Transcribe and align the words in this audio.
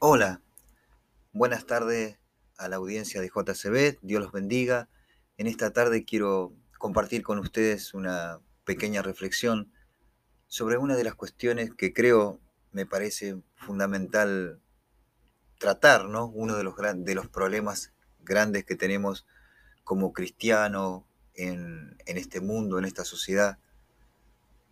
Hola, 0.00 0.42
buenas 1.32 1.66
tardes 1.66 2.18
a 2.58 2.68
la 2.68 2.76
audiencia 2.76 3.20
de 3.20 3.28
JCB, 3.28 4.00
Dios 4.02 4.20
los 4.20 4.32
bendiga. 4.32 4.88
En 5.38 5.46
esta 5.46 5.72
tarde 5.72 6.04
quiero 6.04 6.52
compartir 6.78 7.22
con 7.22 7.38
ustedes 7.38 7.94
una 7.94 8.40
pequeña 8.64 9.02
reflexión 9.02 9.72
sobre 10.48 10.78
una 10.78 10.96
de 10.96 11.04
las 11.04 11.14
cuestiones 11.14 11.72
que 11.74 11.94
creo 11.94 12.40
me 12.72 12.86
parece 12.86 13.40
fundamental 13.54 14.60
tratar, 15.58 16.06
¿no? 16.08 16.26
Uno 16.26 16.56
de 16.56 16.64
los, 16.64 16.74
de 16.96 17.14
los 17.14 17.28
problemas 17.28 17.92
grandes 18.18 18.64
que 18.64 18.74
tenemos 18.74 19.26
como 19.84 20.12
cristianos 20.12 21.04
en, 21.34 21.96
en 22.04 22.18
este 22.18 22.40
mundo, 22.40 22.78
en 22.78 22.84
esta 22.84 23.04
sociedad, 23.04 23.58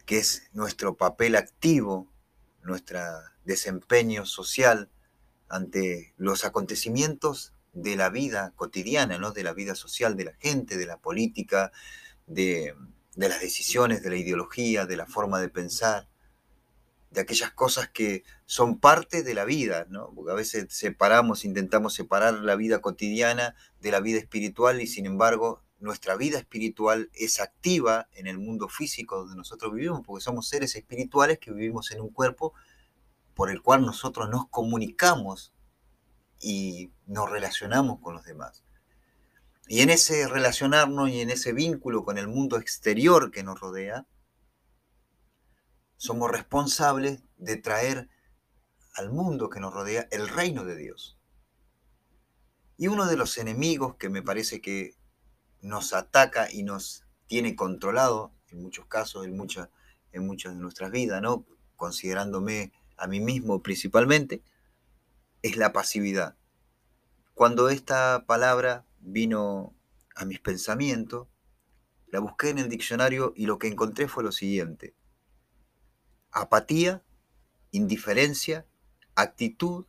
que 0.04 0.18
es 0.18 0.50
nuestro 0.52 0.96
papel 0.96 1.36
activo, 1.36 2.12
nuestro 2.62 3.00
desempeño 3.45 4.27
social 4.27 4.91
ante 5.52 6.14
los 6.16 6.46
acontecimientos 6.46 7.52
de 7.74 7.94
la 7.94 8.08
vida 8.08 8.54
cotidiana, 8.56 9.18
¿no? 9.18 9.32
de 9.32 9.44
la 9.44 9.52
vida 9.52 9.75
social 9.75 10.16
de 10.16 10.25
la 10.25 10.32
gente, 10.40 10.78
de 10.78 10.86
la 10.86 10.96
política, 10.96 11.72
de, 12.26 12.75
de 13.16 13.28
las 13.28 13.40
decisiones, 13.40 14.02
de 14.02 14.08
la 14.08 14.16
ideología, 14.16 14.86
de 14.86 14.96
la 14.96 15.06
forma 15.06 15.40
de 15.40 15.50
pensar, 15.50 16.08
de 17.11 17.20
aquellas 17.20 17.50
cosas 17.52 17.90
que 17.90 18.25
son 18.46 18.80
parte 18.80 19.22
de 19.22 19.34
la 19.34 19.44
vida, 19.44 19.86
¿no? 19.90 20.11
Porque 20.14 20.32
a 20.32 20.34
veces 20.34 20.66
separamos, 20.70 21.44
intentamos 21.44 21.92
separar 21.92 22.32
la 22.32 22.56
vida 22.56 22.80
cotidiana 22.80 23.54
de 23.80 23.90
la 23.90 24.00
vida 24.00 24.18
espiritual 24.18 24.80
y 24.80 24.86
sin 24.86 25.04
embargo 25.04 25.62
nuestra 25.78 26.16
vida 26.16 26.39
espiritual 26.39 27.11
es 27.12 27.40
activa 27.40 28.08
en 28.14 28.26
el 28.26 28.39
mundo 28.39 28.68
físico 28.68 29.18
donde 29.18 29.36
nosotros 29.36 29.75
vivimos, 29.75 30.00
porque 30.06 30.25
somos 30.25 30.48
seres 30.48 30.75
espirituales 30.76 31.39
que 31.39 31.53
vivimos 31.53 31.90
en 31.90 32.00
un 32.00 32.08
cuerpo 32.08 32.55
por 33.34 33.50
el 33.50 33.62
cual 33.62 33.83
nosotros 33.83 34.28
nos 34.28 34.48
comunicamos 34.48 35.53
y 36.41 36.92
nos 37.06 37.31
relacionamos 37.31 38.01
con 38.01 38.15
los 38.15 38.25
demás. 38.25 38.65
Y 39.69 39.81
en 39.81 39.91
ese 39.91 40.29
relacionarnos 40.29 41.11
y 41.11 41.20
en 41.20 41.31
ese 41.31 41.53
vínculo 41.53 42.05
con 42.05 42.19
el 42.19 42.29
mundo 42.29 42.59
exterior 42.59 43.31
que 43.31 43.43
nos 43.43 43.61
rodea, 43.61 44.06
somos 45.97 46.31
responsables 46.31 47.23
de 47.37 47.56
traer 47.56 48.11
al 48.95 49.11
mundo 49.11 49.49
que 49.49 49.61
nos 49.61 49.73
rodea 49.73 50.09
el 50.11 50.28
reino 50.28 50.65
de 50.65 50.77
Dios. 50.77 51.19
Y 52.77 52.89
uno 52.89 53.06
de 53.06 53.17
los 53.17 53.39
enemigos 53.39 53.97
que 53.97 54.09
me 54.09 54.23
parece 54.23 54.61
que 54.61 54.97
nos 55.61 55.95
ataca 55.95 56.51
y 56.51 56.65
nos 56.65 57.06
tiene 57.28 57.55
controlado, 57.55 58.34
en 58.49 58.62
muchos 58.62 58.87
casos, 58.87 59.25
en 59.25 59.37
muchas, 59.37 59.69
en 60.11 60.27
muchas 60.27 60.55
de 60.55 60.61
nuestras 60.61 60.91
vidas, 60.91 61.23
¿no? 61.23 61.47
considerándome 61.77 62.73
a 63.03 63.08
mí 63.08 63.19
mismo 63.19 63.62
principalmente, 63.62 64.45
es 65.42 65.56
la 65.56 65.72
pasividad. 65.72 66.36
Cuando 67.34 67.69
esta 67.69 68.25
palabra 68.27 68.86
vino 69.00 69.75
a 70.14 70.25
mis 70.25 70.39
pensamientos, 70.39 71.27
la 72.06 72.20
busqué 72.20 72.50
en 72.50 72.61
el 72.61 72.69
diccionario 72.69 73.33
y 73.34 73.47
lo 73.47 73.59
que 73.59 73.67
encontré 73.67 74.06
fue 74.06 74.22
lo 74.22 74.31
siguiente. 74.31 74.94
Apatía, 76.31 77.03
indiferencia, 77.72 78.67
actitud 79.16 79.87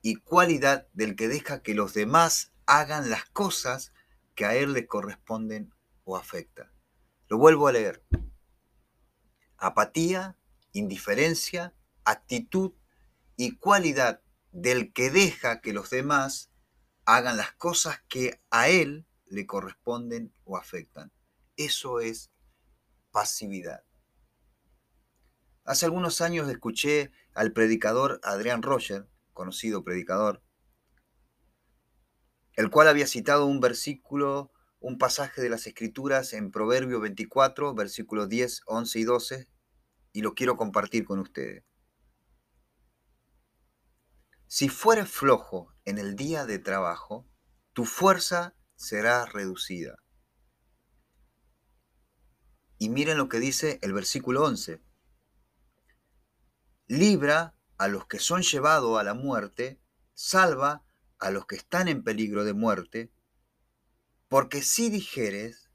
y 0.00 0.14
cualidad 0.14 0.88
del 0.94 1.16
que 1.16 1.28
deja 1.28 1.62
que 1.62 1.74
los 1.74 1.92
demás 1.92 2.52
hagan 2.64 3.10
las 3.10 3.26
cosas 3.26 3.92
que 4.34 4.46
a 4.46 4.54
él 4.54 4.72
le 4.72 4.86
corresponden 4.86 5.74
o 6.04 6.16
afectan. 6.16 6.72
Lo 7.28 7.36
vuelvo 7.36 7.68
a 7.68 7.72
leer. 7.72 8.02
Apatía, 9.58 10.38
indiferencia, 10.72 11.74
actitud 12.10 12.72
y 13.36 13.56
cualidad 13.56 14.22
del 14.52 14.92
que 14.92 15.10
deja 15.10 15.60
que 15.60 15.72
los 15.72 15.90
demás 15.90 16.50
hagan 17.04 17.36
las 17.36 17.52
cosas 17.52 18.02
que 18.08 18.40
a 18.50 18.68
él 18.68 19.06
le 19.26 19.46
corresponden 19.46 20.32
o 20.44 20.56
afectan. 20.56 21.12
Eso 21.56 22.00
es 22.00 22.30
pasividad. 23.10 23.84
Hace 25.64 25.86
algunos 25.86 26.20
años 26.20 26.48
escuché 26.48 27.12
al 27.34 27.52
predicador 27.52 28.20
Adrián 28.22 28.62
Roger, 28.62 29.08
conocido 29.32 29.84
predicador, 29.84 30.42
el 32.54 32.70
cual 32.70 32.88
había 32.88 33.06
citado 33.06 33.46
un 33.46 33.60
versículo, 33.60 34.52
un 34.80 34.98
pasaje 34.98 35.40
de 35.40 35.48
las 35.48 35.66
Escrituras 35.66 36.32
en 36.32 36.50
Proverbio 36.50 37.00
24, 37.00 37.74
versículos 37.74 38.28
10, 38.28 38.62
11 38.66 38.98
y 38.98 39.04
12, 39.04 39.48
y 40.12 40.22
lo 40.22 40.34
quiero 40.34 40.56
compartir 40.56 41.04
con 41.04 41.20
ustedes. 41.20 41.64
Si 44.52 44.68
fueres 44.68 45.08
flojo 45.08 45.72
en 45.84 45.98
el 45.98 46.16
día 46.16 46.44
de 46.44 46.58
trabajo, 46.58 47.24
tu 47.72 47.84
fuerza 47.84 48.56
será 48.74 49.24
reducida. 49.24 50.02
Y 52.76 52.88
miren 52.88 53.16
lo 53.16 53.28
que 53.28 53.38
dice 53.38 53.78
el 53.80 53.92
versículo 53.92 54.42
11. 54.42 54.82
Libra 56.88 57.54
a 57.78 57.86
los 57.86 58.08
que 58.08 58.18
son 58.18 58.42
llevados 58.42 58.98
a 58.98 59.04
la 59.04 59.14
muerte, 59.14 59.80
salva 60.14 60.84
a 61.20 61.30
los 61.30 61.46
que 61.46 61.54
están 61.54 61.86
en 61.86 62.02
peligro 62.02 62.42
de 62.42 62.52
muerte, 62.52 63.12
porque 64.26 64.62
si 64.62 64.90
dijeres, 64.90 65.70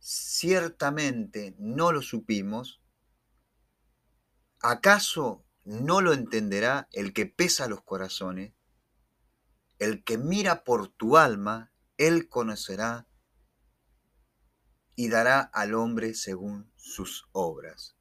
ciertamente 0.00 1.56
no 1.58 1.92
lo 1.92 2.02
supimos, 2.02 2.82
¿acaso 4.60 5.47
no 5.68 6.00
lo 6.00 6.14
entenderá 6.14 6.88
el 6.92 7.12
que 7.12 7.26
pesa 7.26 7.68
los 7.68 7.82
corazones. 7.82 8.54
El 9.78 10.02
que 10.02 10.16
mira 10.16 10.64
por 10.64 10.88
tu 10.88 11.18
alma, 11.18 11.72
él 11.98 12.26
conocerá 12.30 13.06
y 14.96 15.10
dará 15.10 15.40
al 15.40 15.74
hombre 15.74 16.14
según 16.14 16.72
sus 16.76 17.28
obras. 17.32 17.96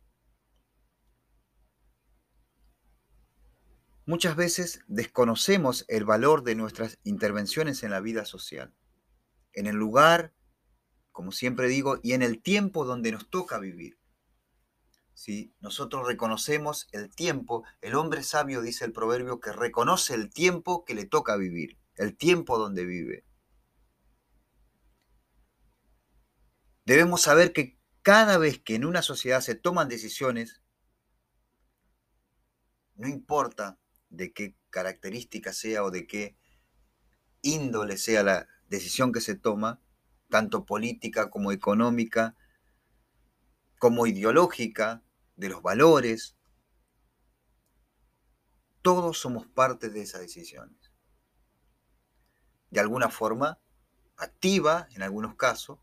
Muchas 4.06 4.38
veces 4.38 4.80
desconocemos 4.88 5.84
el 5.90 6.06
valor 6.06 6.44
de 6.44 6.56
nuestras 6.56 7.00
intervenciones 7.04 7.84
en 7.84 7.92
la 7.92 8.00
vida 8.00 8.24
social, 8.24 8.74
en 9.52 9.68
el 9.68 9.76
lugar, 9.76 10.34
como 11.12 11.34
siempre 11.34 11.68
digo, 11.68 12.00
y 12.02 12.14
en 12.14 12.22
el 12.22 12.42
tiempo 12.42 12.86
donde 12.86 13.12
nos 13.12 13.30
toca 13.30 13.60
vivir. 13.60 14.00
Si 15.18 15.52
nosotros 15.62 16.06
reconocemos 16.06 16.88
el 16.92 17.10
tiempo, 17.10 17.64
el 17.82 17.96
hombre 17.96 18.22
sabio 18.22 18.62
dice 18.62 18.86
el 18.86 18.94
proverbio 18.94 19.40
que 19.40 19.52
reconoce 19.52 20.14
el 20.14 20.32
tiempo 20.32 20.86
que 20.86 20.94
le 20.94 21.08
toca 21.08 21.36
vivir, 21.38 21.80
el 21.96 22.16
tiempo 22.16 22.60
donde 22.60 22.86
vive. 22.86 23.26
Debemos 26.86 27.22
saber 27.22 27.52
que 27.52 27.80
cada 28.04 28.38
vez 28.38 28.60
que 28.60 28.76
en 28.76 28.86
una 28.86 29.02
sociedad 29.02 29.42
se 29.42 29.56
toman 29.56 29.90
decisiones, 29.90 30.62
no 32.96 33.08
importa 33.08 33.80
de 34.12 34.32
qué 34.34 34.56
característica 34.70 35.52
sea 35.52 35.84
o 35.84 35.90
de 35.90 36.06
qué 36.06 36.38
índole 37.42 37.98
sea 37.98 38.22
la 38.22 38.48
decisión 38.70 39.12
que 39.12 39.22
se 39.22 39.34
toma, 39.34 39.82
tanto 40.30 40.64
política 40.64 41.32
como 41.32 41.52
económica, 41.52 42.36
como 43.80 44.06
ideológica, 44.06 45.04
de 45.38 45.50
los 45.50 45.62
valores. 45.62 46.36
Todos 48.82 49.18
somos 49.18 49.48
parte 49.48 49.90
de 49.90 50.02
esas 50.02 50.22
decisiones. 50.22 50.92
De 52.70 52.82
alguna 52.82 53.10
forma 53.10 53.60
activa 54.18 54.88
en 54.92 55.04
algunos 55.04 55.36
casos 55.36 55.80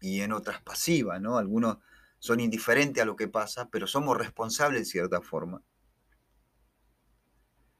y 0.00 0.22
en 0.22 0.32
otras 0.32 0.62
pasiva, 0.62 1.18
¿no? 1.18 1.36
Algunos 1.36 1.78
son 2.18 2.40
indiferentes 2.40 3.02
a 3.02 3.06
lo 3.06 3.16
que 3.16 3.28
pasa, 3.28 3.68
pero 3.70 3.86
somos 3.86 4.16
responsables 4.16 4.82
de 4.82 4.86
cierta 4.86 5.20
forma. 5.20 5.62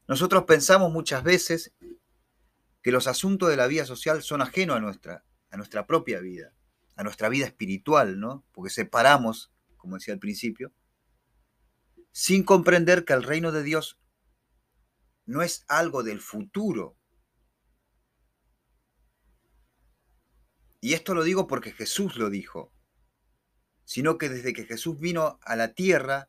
Nosotros 0.09 0.45
pensamos 0.45 0.93
muchas 0.93 1.23
veces 1.23 1.73
que 2.83 2.91
los 2.91 3.07
asuntos 3.07 3.49
de 3.49 3.57
la 3.57 3.69
vida 3.69 3.87
social 3.87 4.23
son 4.23 4.43
ajenos 4.43 4.77
a 4.77 4.81
nuestra, 4.81 5.25
a 5.51 5.57
nuestra 5.57 5.87
propia 5.87 6.19
vida, 6.19 6.53
a 6.97 7.05
nuestra 7.05 7.29
vida 7.29 7.47
espiritual, 7.47 8.19
¿no? 8.19 8.45
Porque 8.53 8.71
separamos, 8.71 9.53
como 9.77 9.97
decía 9.97 10.15
al 10.15 10.21
principio, 10.21 10.73
sin 12.13 12.45
comprender 12.45 13.05
que 13.05 13.15
el 13.15 13.23
reino 13.23 13.53
de 13.53 13.63
Dios 13.63 13.99
no 15.25 15.43
es 15.43 15.65
algo 15.69 16.03
del 16.03 16.21
futuro. 16.21 16.97
Y 20.81 20.95
esto 20.95 21.15
lo 21.15 21.25
digo 21.25 21.47
porque 21.47 21.73
Jesús 21.73 22.17
lo 22.17 22.29
dijo, 22.29 22.73
sino 23.85 24.19
que 24.19 24.29
desde 24.29 24.53
que 24.53 24.65
Jesús 24.65 24.99
vino 24.99 25.39
a 25.43 25.57
la 25.57 25.75
tierra, 25.75 26.29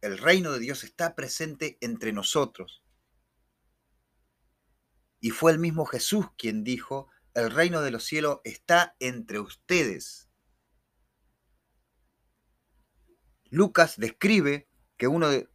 el 0.00 0.16
reino 0.16 0.52
de 0.52 0.60
Dios 0.60 0.84
está 0.84 1.14
presente 1.14 1.76
entre 1.80 2.12
nosotros. 2.12 2.82
Y 5.20 5.30
fue 5.30 5.52
el 5.52 5.58
mismo 5.58 5.84
Jesús 5.84 6.26
quien 6.38 6.64
dijo, 6.64 7.08
el 7.34 7.50
reino 7.50 7.82
de 7.82 7.90
los 7.90 8.04
cielos 8.04 8.40
está 8.44 8.96
entre 9.00 9.38
ustedes. 9.38 10.29
Lucas 13.50 13.96
describe 13.98 14.68
que 14.96 15.08
uno 15.08 15.28
de, 15.28 15.48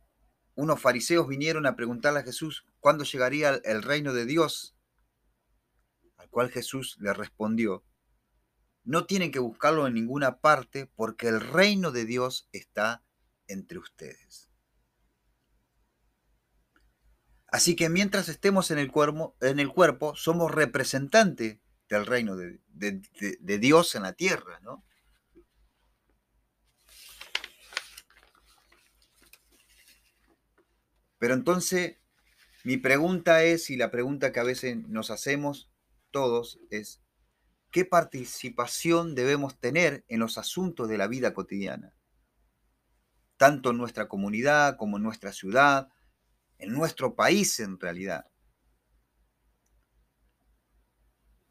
unos 0.55 0.81
fariseos 0.81 1.27
vinieron 1.27 1.65
a 1.65 1.75
preguntarle 1.75 2.19
a 2.19 2.23
Jesús 2.23 2.65
cuándo 2.79 3.03
llegaría 3.03 3.61
el 3.63 3.83
reino 3.83 4.13
de 4.13 4.25
Dios, 4.25 4.75
al 6.17 6.29
cual 6.29 6.49
Jesús 6.49 6.97
le 6.99 7.13
respondió, 7.13 7.83
no 8.83 9.05
tienen 9.05 9.31
que 9.31 9.39
buscarlo 9.39 9.87
en 9.87 9.93
ninguna 9.93 10.39
parte 10.39 10.85
porque 10.95 11.27
el 11.27 11.41
reino 11.41 11.91
de 11.91 12.05
Dios 12.05 12.47
está 12.51 13.03
entre 13.47 13.79
ustedes. 13.79 14.49
Así 17.47 17.75
que 17.75 17.89
mientras 17.89 18.27
estemos 18.27 18.69
en 18.71 18.79
el 18.79 18.91
cuerpo, 18.91 20.15
somos 20.15 20.51
representantes 20.51 21.59
del 21.87 22.05
reino 22.05 22.35
de, 22.35 22.59
de 22.67 23.59
Dios 23.59 23.95
en 23.95 24.03
la 24.03 24.13
tierra, 24.13 24.59
¿no? 24.61 24.83
Pero 31.17 31.33
entonces, 31.33 31.97
mi 32.63 32.77
pregunta 32.77 33.43
es, 33.43 33.69
y 33.69 33.77
la 33.77 33.91
pregunta 33.91 34.31
que 34.31 34.39
a 34.39 34.43
veces 34.43 34.77
nos 34.87 35.11
hacemos 35.11 35.69
todos, 36.11 36.59
es, 36.69 37.01
¿qué 37.71 37.85
participación 37.85 39.15
debemos 39.15 39.59
tener 39.59 40.03
en 40.07 40.19
los 40.19 40.37
asuntos 40.37 40.89
de 40.89 40.97
la 40.97 41.07
vida 41.07 41.33
cotidiana? 41.33 41.93
Tanto 43.37 43.71
en 43.71 43.77
nuestra 43.77 44.07
comunidad 44.07 44.77
como 44.77 44.97
en 44.97 45.03
nuestra 45.03 45.31
ciudad, 45.31 45.89
en 46.57 46.73
nuestro 46.73 47.15
país 47.15 47.59
en 47.59 47.79
realidad, 47.79 48.25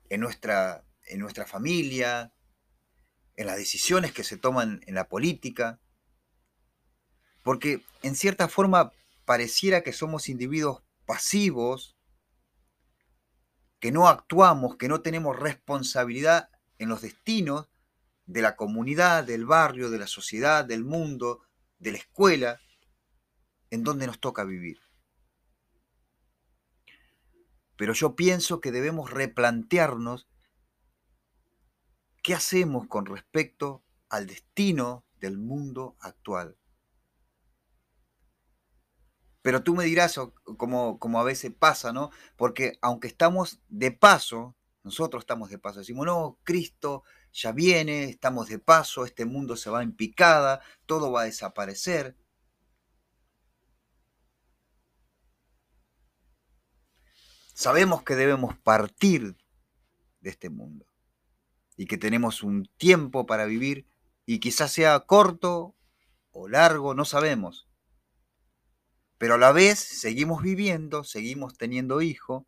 en 0.08 0.20
nuestra, 0.20 0.84
en 1.06 1.20
nuestra 1.20 1.46
familia, 1.46 2.32
en 3.37 3.46
las 3.46 3.56
decisiones 3.56 4.12
que 4.12 4.25
se 4.25 4.37
toman 4.37 4.81
en 4.87 4.94
la 4.94 5.08
política, 5.08 5.81
porque 7.43 7.84
en 8.02 8.14
cierta 8.14 8.49
forma 8.49 8.93
pareciera 9.25 9.82
que 9.82 9.93
somos 9.93 10.29
individuos 10.29 10.82
pasivos, 11.06 11.97
que 13.81 13.93
no 13.93 14.09
actuamos, 14.09 14.76
que 14.76 14.88
no 14.88 15.03
tenemos 15.03 15.38
responsabilidad 15.38 16.50
en 16.79 16.88
los 16.88 17.03
destinos 17.03 17.69
de 18.26 18.43
la 18.43 18.56
comunidad, 18.56 19.25
del 19.25 19.44
barrio, 19.44 19.91
de 19.91 19.99
la 19.99 20.06
sociedad, 20.06 20.65
del 20.65 20.85
mundo, 20.85 21.43
de 21.79 21.93
la 21.93 21.99
escuela, 21.99 22.61
en 23.71 23.85
donde 23.85 24.06
nos 24.06 24.21
toca 24.21 24.44
vivir. 24.44 24.81
Pero 27.77 27.93
yo 27.93 28.15
pienso 28.15 28.61
que 28.61 28.73
debemos 28.73 29.11
replantearnos 29.11 30.29
qué 32.23 32.35
hacemos 32.35 32.87
con 32.87 33.05
respecto 33.05 33.85
al 34.09 34.27
destino 34.27 35.05
del 35.20 35.38
mundo 35.38 35.97
actual. 36.00 36.56
Pero 39.44 39.62
tú 39.62 39.75
me 39.75 39.85
dirás, 39.85 40.19
como, 40.56 40.99
como 40.99 41.20
a 41.20 41.23
veces 41.23 41.52
pasa, 41.52 41.93
¿no? 41.93 42.11
Porque 42.35 42.79
aunque 42.81 43.08
estamos 43.08 43.61
de 43.69 43.93
paso, 43.93 44.56
nosotros 44.82 45.23
estamos 45.23 45.50
de 45.50 45.58
paso, 45.58 45.81
decimos, 45.81 46.06
no, 46.06 46.38
Cristo 46.44 47.05
ya 47.31 47.52
viene, 47.52 48.05
estamos 48.05 48.49
de 48.49 48.58
paso, 48.58 49.05
este 49.05 49.26
mundo 49.26 49.56
se 49.56 49.69
va 49.69 49.82
en 49.82 49.94
picada, 49.94 50.62
todo 50.87 51.12
va 51.12 51.20
a 51.20 51.25
desaparecer. 51.26 52.17
Sabemos 57.52 58.02
que 58.02 58.17
debemos 58.17 58.56
partir 58.56 59.37
de 60.20 60.31
este 60.31 60.49
mundo 60.49 60.87
y 61.76 61.85
que 61.85 61.99
tenemos 61.99 62.43
un 62.43 62.64
tiempo 62.79 63.26
para 63.26 63.44
vivir 63.44 63.87
y 64.25 64.41
quizás 64.41 64.73
sea 64.73 64.99
corto 65.00 65.76
o 66.31 66.49
largo, 66.49 66.94
no 66.94 67.05
sabemos. 67.05 67.69
Pero 69.19 69.34
a 69.34 69.38
la 69.38 69.52
vez 69.52 69.78
seguimos 69.78 70.43
viviendo, 70.43 71.05
seguimos 71.05 71.56
teniendo 71.56 72.02
hijo, 72.02 72.46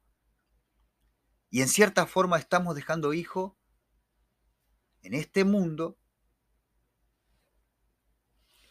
y 1.51 1.63
en 1.63 1.69
cierta 1.69 2.07
forma 2.07 2.39
estamos 2.39 2.75
dejando 2.75 3.15
hijo 3.15 3.57
en 5.03 5.15
este 5.15 5.45
mundo 5.45 5.97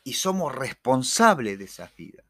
y 0.04 0.14
somos 0.14 0.54
responsables 0.54 1.58
de 1.58 1.66
esas 1.66 1.96
vidas. 1.96 2.26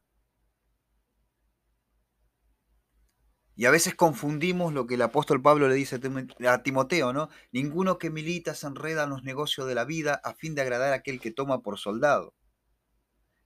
Y 3.54 3.64
a 3.64 3.70
veces 3.70 3.94
confundimos 3.94 4.72
lo 4.72 4.86
que 4.86 4.94
el 4.94 5.02
apóstol 5.02 5.40
Pablo 5.40 5.68
le 5.68 5.74
dice 5.74 5.98
a 6.46 6.62
Timoteo, 6.62 7.12
¿no? 7.12 7.30
Ninguno 7.52 7.98
que 7.98 8.10
milita 8.10 8.54
se 8.54 8.66
enreda 8.66 9.04
en 9.04 9.10
los 9.10 9.24
negocios 9.24 9.66
de 9.66 9.74
la 9.74 9.84
vida 9.84 10.20
a 10.24 10.34
fin 10.34 10.54
de 10.54 10.60
agradar 10.60 10.92
a 10.92 10.96
aquel 10.96 11.20
que 11.20 11.30
toma 11.30 11.62
por 11.62 11.78
soldado. 11.78 12.34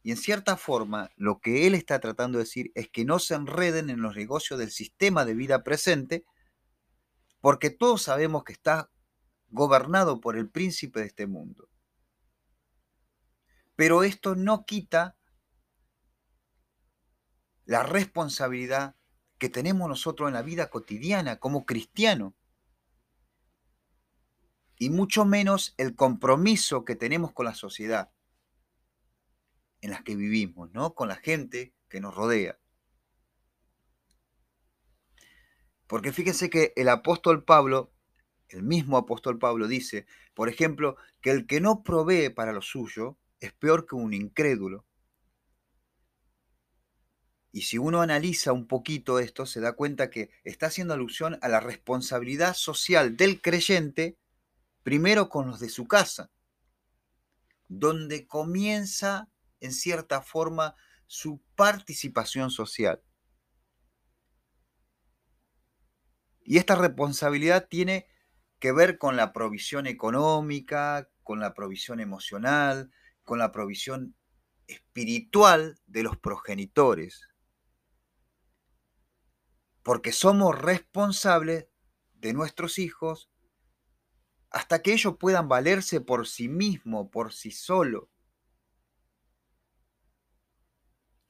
Y 0.02 0.12
en 0.12 0.16
cierta 0.16 0.56
forma, 0.56 1.10
lo 1.16 1.40
que 1.40 1.66
él 1.66 1.74
está 1.74 2.00
tratando 2.00 2.38
de 2.38 2.44
decir 2.44 2.72
es 2.74 2.88
que 2.88 3.04
no 3.04 3.18
se 3.18 3.34
enreden 3.34 3.90
en 3.90 4.00
los 4.00 4.16
negocios 4.16 4.58
del 4.58 4.70
sistema 4.70 5.24
de 5.24 5.34
vida 5.34 5.62
presente, 5.62 6.24
porque 7.40 7.70
todos 7.70 8.02
sabemos 8.02 8.44
que 8.44 8.52
está 8.52 8.90
gobernado 9.48 10.20
por 10.20 10.36
el 10.36 10.48
príncipe 10.48 11.00
de 11.00 11.06
este 11.06 11.26
mundo. 11.26 11.68
Pero 13.76 14.02
esto 14.02 14.34
no 14.34 14.64
quita 14.64 15.16
la 17.64 17.82
responsabilidad 17.82 18.96
que 19.38 19.48
tenemos 19.48 19.88
nosotros 19.88 20.28
en 20.28 20.34
la 20.34 20.42
vida 20.42 20.70
cotidiana 20.70 21.36
como 21.36 21.64
cristiano 21.64 22.34
y 24.76 24.90
mucho 24.90 25.24
menos 25.24 25.74
el 25.76 25.94
compromiso 25.94 26.84
que 26.84 26.96
tenemos 26.96 27.32
con 27.32 27.46
la 27.46 27.54
sociedad 27.54 28.10
en 29.80 29.90
las 29.90 30.02
que 30.02 30.16
vivimos, 30.16 30.72
¿no? 30.72 30.94
Con 30.94 31.08
la 31.08 31.16
gente 31.16 31.74
que 31.88 32.00
nos 32.00 32.14
rodea. 32.14 32.58
Porque 35.86 36.12
fíjense 36.12 36.50
que 36.50 36.72
el 36.76 36.88
apóstol 36.88 37.44
Pablo, 37.44 37.92
el 38.48 38.62
mismo 38.62 38.96
apóstol 38.96 39.38
Pablo 39.38 39.66
dice, 39.66 40.06
por 40.34 40.48
ejemplo, 40.48 40.96
que 41.20 41.30
el 41.30 41.46
que 41.46 41.60
no 41.60 41.82
provee 41.82 42.30
para 42.30 42.52
lo 42.52 42.62
suyo 42.62 43.18
es 43.40 43.52
peor 43.52 43.86
que 43.86 43.96
un 43.96 44.14
incrédulo. 44.14 44.86
Y 47.52 47.62
si 47.62 47.78
uno 47.78 48.00
analiza 48.00 48.52
un 48.52 48.68
poquito 48.68 49.18
esto, 49.18 49.46
se 49.46 49.60
da 49.60 49.72
cuenta 49.72 50.10
que 50.10 50.30
está 50.44 50.66
haciendo 50.66 50.94
alusión 50.94 51.38
a 51.42 51.48
la 51.48 51.58
responsabilidad 51.58 52.54
social 52.54 53.16
del 53.16 53.40
creyente, 53.42 54.16
primero 54.84 55.28
con 55.28 55.48
los 55.48 55.58
de 55.58 55.68
su 55.68 55.88
casa, 55.88 56.30
donde 57.66 58.28
comienza 58.28 59.29
en 59.60 59.72
cierta 59.72 60.22
forma 60.22 60.74
su 61.06 61.42
participación 61.56 62.50
social. 62.50 63.02
Y 66.42 66.58
esta 66.58 66.74
responsabilidad 66.74 67.68
tiene 67.68 68.06
que 68.58 68.72
ver 68.72 68.98
con 68.98 69.16
la 69.16 69.32
provisión 69.32 69.86
económica, 69.86 71.08
con 71.22 71.40
la 71.40 71.54
provisión 71.54 72.00
emocional, 72.00 72.90
con 73.24 73.38
la 73.38 73.52
provisión 73.52 74.16
espiritual 74.66 75.80
de 75.86 76.02
los 76.02 76.16
progenitores. 76.16 77.28
Porque 79.82 80.12
somos 80.12 80.58
responsables 80.58 81.68
de 82.14 82.32
nuestros 82.32 82.78
hijos 82.78 83.30
hasta 84.50 84.82
que 84.82 84.92
ellos 84.92 85.16
puedan 85.18 85.48
valerse 85.48 86.00
por 86.00 86.26
sí 86.26 86.48
mismos, 86.48 87.08
por 87.10 87.32
sí 87.32 87.50
solos. 87.50 88.09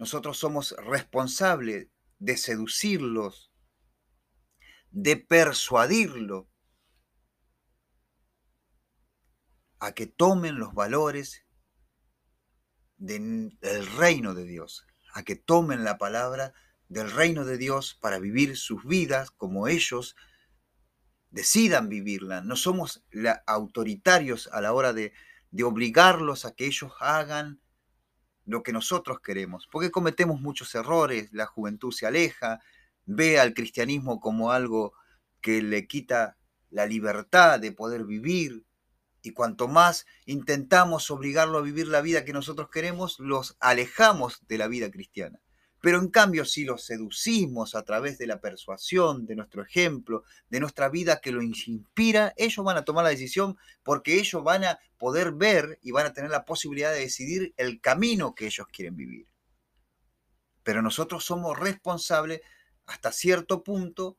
Nosotros 0.01 0.39
somos 0.39 0.75
responsables 0.79 1.89
de 2.19 2.39
seducirlos, 2.39 3.53
de 4.91 5.19
persuadirlos 5.19 6.47
a 9.79 9.93
que 9.93 10.07
tomen 10.07 10.59
los 10.59 10.73
valores 10.73 11.45
del 12.97 13.59
reino 13.99 14.33
de 14.33 14.47
Dios, 14.47 14.87
a 15.13 15.23
que 15.23 15.37
tomen 15.37 15.85
la 15.85 15.99
palabra 15.99 16.55
del 16.89 17.11
reino 17.11 17.45
de 17.45 17.59
Dios 17.59 17.95
para 18.01 18.19
vivir 18.19 18.57
sus 18.57 18.83
vidas 18.87 19.31
como 19.31 19.69
ellos 19.69 20.17
decidan 21.29 21.91
vivirla. 21.91 22.41
No 22.41 22.57
somos 22.57 23.05
autoritarios 23.47 24.49
a 24.51 24.63
la 24.63 24.73
hora 24.73 24.95
de, 24.95 25.13
de 25.51 25.63
obligarlos 25.63 26.47
a 26.47 26.55
que 26.55 26.65
ellos 26.65 26.91
hagan 27.01 27.61
lo 28.51 28.63
que 28.63 28.73
nosotros 28.73 29.21
queremos, 29.21 29.69
porque 29.71 29.91
cometemos 29.91 30.41
muchos 30.41 30.75
errores, 30.75 31.29
la 31.33 31.47
juventud 31.47 31.93
se 31.93 32.07
aleja, 32.07 32.61
ve 33.07 33.39
al 33.39 33.55
cristianismo 33.55 34.21
como 34.21 34.51
algo 34.51 34.93
que 35.41 35.63
le 35.63 35.87
quita 35.87 36.37
la 36.69 36.85
libertad 36.87 37.61
de 37.61 37.73
poder 37.73 38.05
vivir, 38.05 38.65
y 39.23 39.33
cuanto 39.33 39.69
más 39.69 40.07
intentamos 40.25 41.11
obligarlo 41.11 41.59
a 41.59 41.63
vivir 41.63 41.87
la 41.87 42.01
vida 42.01 42.25
que 42.25 42.33
nosotros 42.33 42.71
queremos, 42.71 43.19
los 43.21 43.57
alejamos 43.61 44.45
de 44.49 44.59
la 44.59 44.67
vida 44.67 44.91
cristiana. 44.91 45.41
Pero 45.81 45.99
en 45.99 46.09
cambio, 46.09 46.45
si 46.45 46.65
los 46.65 46.85
seducimos 46.85 47.75
a 47.75 47.83
través 47.85 48.19
de 48.19 48.27
la 48.27 48.41
persuasión, 48.41 49.27
de 49.27 49.35
nuestro 49.35 49.63
ejemplo, 49.63 50.25
de 50.49 50.61
nuestra 50.61 50.91
vida 50.91 51.21
que 51.21 51.33
lo 51.33 51.43
inspira, 51.43 52.35
ellos 52.37 52.65
van 52.65 52.77
a 52.77 52.85
tomar 52.85 53.05
la 53.05 53.11
decisión 53.11 53.57
porque 53.83 54.19
ellos 54.19 54.45
van 54.45 54.65
a 54.65 54.79
poder 54.99 55.33
ver 55.33 55.79
y 55.83 55.93
van 55.93 56.07
a 56.07 56.13
tener 56.13 56.31
la 56.31 56.45
posibilidad 56.45 56.93
de 56.93 57.01
decidir 57.01 57.55
el 57.57 57.81
camino 57.81 58.35
que 58.35 58.47
ellos 58.47 58.67
quieren 58.71 58.97
vivir. 58.97 59.27
Pero 60.63 60.83
nosotros 60.83 61.25
somos 61.25 61.59
responsables 61.59 62.43
hasta 62.87 63.11
cierto 63.11 63.65
punto 63.65 64.19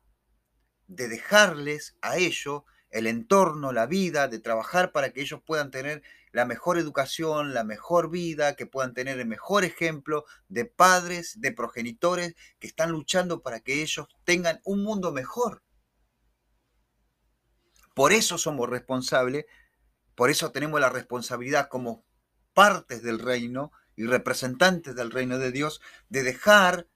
de 0.88 1.08
dejarles 1.08 1.96
a 2.02 2.18
ellos 2.18 2.64
el 2.90 3.08
entorno, 3.08 3.72
la 3.72 3.86
vida, 3.86 4.28
de 4.28 4.40
trabajar 4.40 4.92
para 4.92 5.12
que 5.12 5.22
ellos 5.22 5.42
puedan 5.46 5.72
tener 5.72 6.02
la 6.32 6.46
mejor 6.46 6.78
educación, 6.78 7.54
la 7.54 7.64
mejor 7.64 8.10
vida, 8.10 8.56
que 8.56 8.66
puedan 8.66 8.94
tener 8.94 9.20
el 9.20 9.28
mejor 9.28 9.64
ejemplo 9.64 10.26
de 10.48 10.66
padres, 10.66 11.40
de 11.42 11.52
progenitores 11.52 12.36
que 12.60 12.68
están 12.68 12.92
luchando 12.92 13.42
para 13.42 13.60
que 13.60 13.82
ellos 13.82 14.08
tengan 14.24 14.62
un 14.64 14.84
mundo 14.84 15.12
mejor. 15.12 15.64
Por 17.94 18.14
eso 18.14 18.38
somos 18.38 18.70
responsables, 18.70 19.46
por 20.16 20.30
eso 20.30 20.52
tenemos 20.52 20.80
la 20.80 20.90
responsabilidad 20.90 21.68
como 21.68 22.06
partes 22.54 23.04
del 23.04 23.20
reino 23.20 23.72
y 23.96 24.06
representantes 24.06 24.96
del 24.96 25.12
reino 25.12 25.38
de 25.38 25.52
Dios 25.52 25.82
de 26.10 26.24
dejar 26.24 26.88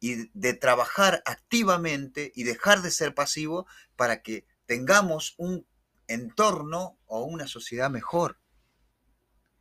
y 0.00 0.30
de 0.32 0.54
trabajar 0.54 1.22
activamente 1.26 2.32
y 2.34 2.44
dejar 2.44 2.80
de 2.80 2.90
ser 2.90 3.14
pasivo 3.14 3.66
para 3.96 4.22
que 4.22 4.46
tengamos 4.64 5.34
un 5.36 5.66
entorno 6.06 6.98
o 7.06 7.22
una 7.24 7.46
sociedad 7.46 7.90
mejor. 7.90 8.39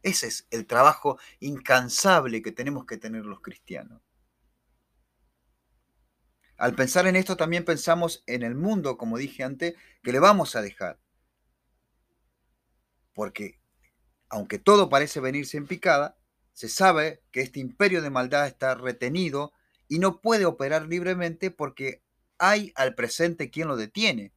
Ese 0.03 0.27
es 0.27 0.47
el 0.51 0.65
trabajo 0.65 1.19
incansable 1.39 2.41
que 2.41 2.51
tenemos 2.51 2.85
que 2.85 2.97
tener 2.97 3.25
los 3.25 3.41
cristianos. 3.41 4.01
Al 6.57 6.75
pensar 6.75 7.07
en 7.07 7.15
esto 7.15 7.37
también 7.37 7.63
pensamos 7.63 8.23
en 8.27 8.43
el 8.43 8.55
mundo, 8.55 8.97
como 8.97 9.17
dije 9.17 9.43
antes, 9.43 9.75
que 10.03 10.11
le 10.11 10.19
vamos 10.19 10.55
a 10.55 10.61
dejar. 10.61 10.99
Porque 13.13 13.59
aunque 14.29 14.59
todo 14.59 14.89
parece 14.89 15.19
venirse 15.19 15.57
en 15.57 15.67
picada, 15.67 16.17
se 16.53 16.69
sabe 16.69 17.23
que 17.31 17.41
este 17.41 17.59
imperio 17.59 18.01
de 18.01 18.09
maldad 18.09 18.45
está 18.45 18.75
retenido 18.75 19.53
y 19.87 19.99
no 19.99 20.21
puede 20.21 20.45
operar 20.45 20.87
libremente 20.87 21.49
porque 21.51 22.03
hay 22.37 22.71
al 22.75 22.95
presente 22.95 23.49
quien 23.49 23.67
lo 23.67 23.75
detiene. 23.75 24.33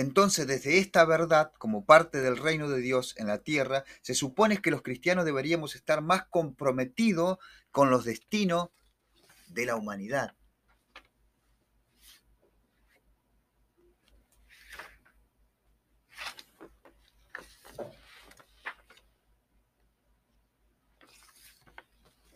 Entonces, 0.00 0.46
desde 0.46 0.78
esta 0.78 1.04
verdad, 1.04 1.52
como 1.58 1.84
parte 1.84 2.22
del 2.22 2.38
reino 2.38 2.70
de 2.70 2.80
Dios 2.80 3.14
en 3.18 3.26
la 3.26 3.42
tierra, 3.42 3.84
se 4.00 4.14
supone 4.14 4.62
que 4.62 4.70
los 4.70 4.80
cristianos 4.80 5.26
deberíamos 5.26 5.74
estar 5.74 6.00
más 6.00 6.24
comprometidos 6.30 7.36
con 7.70 7.90
los 7.90 8.06
destinos 8.06 8.70
de 9.48 9.66
la 9.66 9.76
humanidad. 9.76 10.34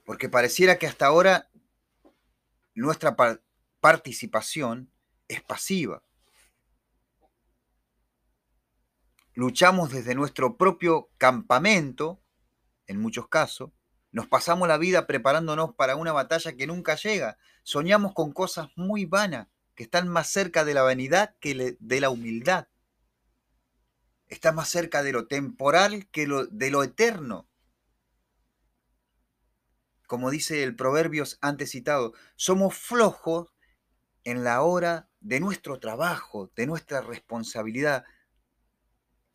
Porque 0.05 0.29
pareciera 0.29 0.77
que 0.77 0.87
hasta 0.87 1.07
ahora 1.07 1.49
nuestra 2.75 3.17
participación 3.81 4.91
es 5.29 5.41
pasiva. 5.43 6.03
Luchamos 9.35 9.91
desde 9.91 10.15
nuestro 10.15 10.57
propio 10.57 11.11
campamento, 11.19 12.21
en 12.87 13.01
muchos 13.01 13.29
casos, 13.29 13.71
nos 14.13 14.29
pasamos 14.29 14.69
la 14.69 14.79
vida 14.79 15.07
preparándonos 15.07 15.75
para 15.75 15.97
una 15.97 16.13
batalla 16.13 16.53
que 16.53 16.67
nunca 16.67 16.95
llega, 16.95 17.37
soñamos 17.63 18.15
con 18.15 18.33
cosas 18.33 18.69
muy 18.77 19.07
vanas, 19.07 19.49
que 19.75 19.83
están 19.83 20.09
más 20.09 20.29
cerca 20.29 20.65
de 20.65 20.75
la 20.75 20.83
vanidad 20.83 21.35
que 21.41 21.77
de 21.79 22.01
la 22.01 22.11
humildad, 22.11 22.69
están 24.29 24.55
más 24.55 24.69
cerca 24.69 25.03
de 25.03 25.13
lo 25.13 25.27
temporal 25.27 26.09
que 26.11 26.29
de 26.51 26.71
lo 26.71 26.83
eterno. 26.85 27.49
Como 30.07 30.31
dice 30.31 30.63
el 30.63 30.77
Proverbios 30.77 31.39
antes 31.41 31.71
citado, 31.71 32.13
somos 32.37 32.77
flojos 32.77 33.53
en 34.23 34.45
la 34.45 34.63
hora 34.63 35.09
de 35.21 35.41
nuestro 35.41 35.81
trabajo, 35.81 36.53
de 36.55 36.67
nuestra 36.67 37.01
responsabilidad, 37.01 38.05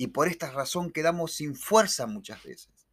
y 0.01 0.07
por 0.07 0.29
esta 0.29 0.49
razón 0.49 0.91
quedamos 0.91 1.33
sin 1.33 1.55
fuerza 1.55 2.07
muchas 2.07 2.41
veces. 2.41 2.87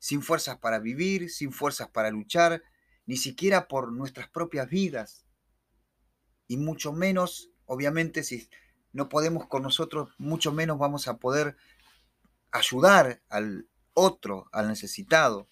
Sin 0.00 0.22
fuerzas 0.22 0.58
para 0.58 0.80
vivir, 0.80 1.30
sin 1.30 1.52
fuerzas 1.52 1.88
para 1.88 2.10
luchar, 2.10 2.64
ni 3.06 3.16
siquiera 3.16 3.68
por 3.68 3.92
nuestras 3.92 4.28
propias 4.28 4.68
vidas. 4.68 5.24
Y 6.48 6.56
mucho 6.56 6.92
menos, 6.92 7.48
obviamente, 7.64 8.24
si 8.24 8.50
no 8.92 9.08
podemos 9.08 9.46
con 9.46 9.62
nosotros, 9.62 10.12
mucho 10.18 10.50
menos 10.50 10.78
vamos 10.78 11.06
a 11.06 11.18
poder 11.18 11.56
ayudar 12.50 13.22
al 13.28 13.68
otro, 13.94 14.48
al 14.50 14.66
necesitado. 14.66 15.46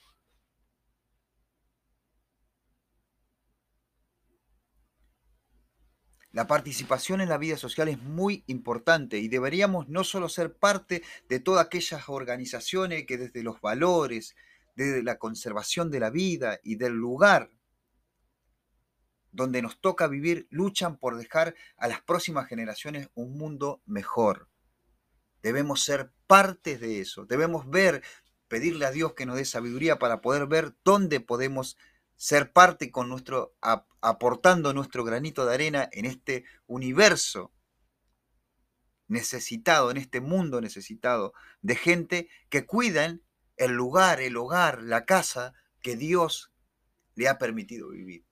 La 6.32 6.46
participación 6.46 7.20
en 7.20 7.30
la 7.30 7.38
vida 7.38 7.56
social 7.56 7.88
es 7.88 7.98
muy 7.98 8.44
importante 8.46 9.18
y 9.18 9.28
deberíamos 9.28 9.88
no 9.88 10.04
solo 10.04 10.28
ser 10.28 10.54
parte 10.54 11.02
de 11.28 11.40
todas 11.40 11.64
aquellas 11.66 12.08
organizaciones 12.08 13.06
que 13.06 13.16
desde 13.16 13.42
los 13.42 13.60
valores, 13.60 14.36
desde 14.76 15.02
la 15.02 15.18
conservación 15.18 15.90
de 15.90 16.00
la 16.00 16.10
vida 16.10 16.60
y 16.62 16.76
del 16.76 16.92
lugar 16.92 17.50
donde 19.32 19.62
nos 19.62 19.80
toca 19.80 20.06
vivir, 20.06 20.46
luchan 20.50 20.98
por 20.98 21.16
dejar 21.16 21.54
a 21.76 21.88
las 21.88 22.02
próximas 22.02 22.48
generaciones 22.48 23.08
un 23.14 23.36
mundo 23.36 23.82
mejor. 23.86 24.48
Debemos 25.42 25.84
ser 25.84 26.10
parte 26.26 26.78
de 26.78 27.00
eso, 27.00 27.24
debemos 27.24 27.68
ver, 27.70 28.02
pedirle 28.48 28.86
a 28.86 28.90
Dios 28.90 29.14
que 29.14 29.26
nos 29.26 29.36
dé 29.36 29.44
sabiduría 29.44 29.98
para 29.98 30.20
poder 30.20 30.46
ver 30.46 30.74
dónde 30.84 31.20
podemos 31.20 31.76
ser 32.18 32.52
parte 32.52 32.90
con 32.90 33.08
nuestro, 33.08 33.56
aportando 34.00 34.74
nuestro 34.74 35.04
granito 35.04 35.46
de 35.46 35.54
arena 35.54 35.88
en 35.92 36.04
este 36.04 36.44
universo 36.66 37.54
necesitado, 39.06 39.90
en 39.90 39.96
este 39.96 40.20
mundo 40.20 40.60
necesitado 40.60 41.32
de 41.62 41.76
gente 41.76 42.28
que 42.50 42.66
cuidan 42.66 43.22
el 43.56 43.72
lugar, 43.72 44.20
el 44.20 44.36
hogar, 44.36 44.82
la 44.82 45.06
casa 45.06 45.54
que 45.80 45.96
Dios 45.96 46.52
le 47.14 47.28
ha 47.28 47.38
permitido 47.38 47.90
vivir. 47.90 48.26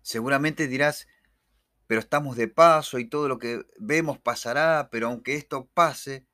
Seguramente 0.00 0.68
dirás, 0.68 1.06
pero 1.86 2.00
estamos 2.00 2.36
de 2.36 2.48
paso 2.48 2.98
y 2.98 3.08
todo 3.08 3.28
lo 3.28 3.38
que 3.38 3.62
vemos 3.78 4.18
pasará, 4.18 4.88
pero 4.90 5.08
aunque 5.08 5.34
esto 5.34 5.68
pase, 5.74 6.26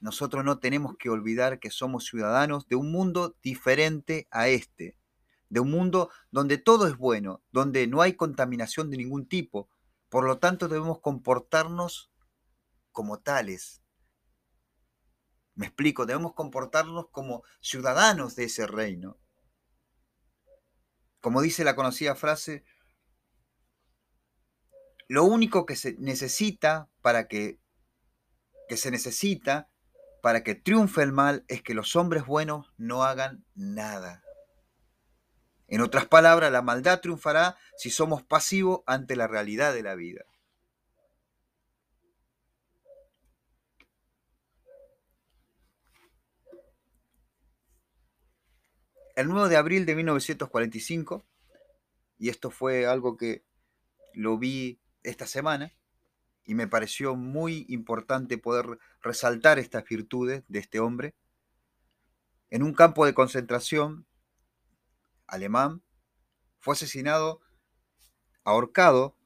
nosotros 0.00 0.44
no 0.44 0.58
tenemos 0.58 0.96
que 0.98 1.08
olvidar 1.08 1.58
que 1.58 1.70
somos 1.70 2.04
ciudadanos 2.04 2.66
de 2.68 2.76
un 2.76 2.92
mundo 2.92 3.36
diferente 3.42 4.28
a 4.30 4.48
este, 4.48 4.98
de 5.48 5.60
un 5.60 5.70
mundo 5.70 6.10
donde 6.30 6.58
todo 6.58 6.86
es 6.86 6.96
bueno, 6.96 7.42
donde 7.50 7.86
no 7.86 8.02
hay 8.02 8.14
contaminación 8.14 8.90
de 8.90 8.98
ningún 8.98 9.26
tipo. 9.26 9.68
Por 10.08 10.24
lo 10.24 10.38
tanto, 10.38 10.68
debemos 10.68 11.00
comportarnos 11.00 12.10
como 12.92 13.20
tales. 13.20 13.82
Me 15.54 15.66
explico, 15.66 16.04
debemos 16.04 16.34
comportarnos 16.34 17.08
como 17.10 17.42
ciudadanos 17.60 18.36
de 18.36 18.44
ese 18.44 18.66
reino. 18.66 19.18
Como 21.20 21.40
dice 21.40 21.64
la 21.64 21.74
conocida 21.74 22.14
frase, 22.14 22.64
lo 25.08 25.24
único 25.24 25.66
que 25.66 25.76
se 25.76 25.94
necesita 25.98 26.90
para 27.00 27.26
que, 27.26 27.58
que 28.68 28.76
se 28.76 28.90
necesita 28.90 29.70
para 30.26 30.42
que 30.42 30.56
triunfe 30.56 31.04
el 31.04 31.12
mal 31.12 31.44
es 31.46 31.62
que 31.62 31.72
los 31.72 31.94
hombres 31.94 32.26
buenos 32.26 32.72
no 32.78 33.04
hagan 33.04 33.44
nada. 33.54 34.24
En 35.68 35.80
otras 35.80 36.08
palabras, 36.08 36.50
la 36.50 36.62
maldad 36.62 37.00
triunfará 37.00 37.56
si 37.76 37.90
somos 37.90 38.24
pasivos 38.24 38.80
ante 38.86 39.14
la 39.14 39.28
realidad 39.28 39.72
de 39.72 39.84
la 39.84 39.94
vida. 39.94 40.24
El 49.14 49.28
9 49.28 49.48
de 49.48 49.56
abril 49.56 49.86
de 49.86 49.94
1945, 49.94 51.24
y 52.18 52.30
esto 52.30 52.50
fue 52.50 52.84
algo 52.84 53.16
que 53.16 53.44
lo 54.12 54.38
vi 54.38 54.80
esta 55.04 55.28
semana, 55.28 55.72
y 56.46 56.54
me 56.54 56.68
pareció 56.68 57.16
muy 57.16 57.66
importante 57.68 58.38
poder 58.38 58.78
resaltar 59.02 59.58
estas 59.58 59.84
virtudes 59.84 60.44
de 60.46 60.60
este 60.60 60.78
hombre. 60.78 61.16
En 62.50 62.62
un 62.62 62.72
campo 62.72 63.04
de 63.04 63.14
concentración 63.14 64.06
alemán 65.26 65.82
fue 66.60 66.74
asesinado, 66.74 67.40
ahorcado, 68.44 69.16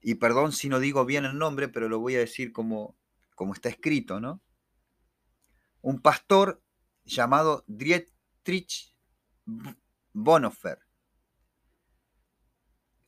y 0.00 0.14
perdón 0.14 0.52
si 0.52 0.70
no 0.70 0.80
digo 0.80 1.04
bien 1.04 1.26
el 1.26 1.36
nombre, 1.38 1.68
pero 1.68 1.90
lo 1.90 1.98
voy 2.00 2.16
a 2.16 2.20
decir 2.20 2.52
como, 2.52 2.96
como 3.34 3.52
está 3.52 3.68
escrito, 3.68 4.18
¿no? 4.18 4.40
Un 5.82 6.00
pastor 6.00 6.62
llamado 7.04 7.64
Dietrich 7.66 8.94
Bonhoeffer, 10.14 10.78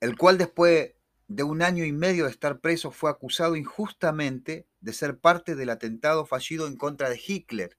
el 0.00 0.18
cual 0.18 0.37
después 0.37 0.94
de 1.35 1.43
un 1.45 1.62
año 1.62 1.87
y 1.87 1.93
medio 1.93 2.25
de 2.25 2.31
estar 2.31 2.61
preso, 2.61 2.91
fue 2.91 3.11
acusado 3.11 3.57
injustamente 3.57 4.69
de 4.81 4.93
ser 4.93 5.19
parte 5.19 5.55
del 5.55 5.71
atentado 5.71 6.27
fallido 6.27 6.67
en 6.67 6.77
contra 6.77 7.09
de 7.09 7.21
Hitler. 7.27 7.79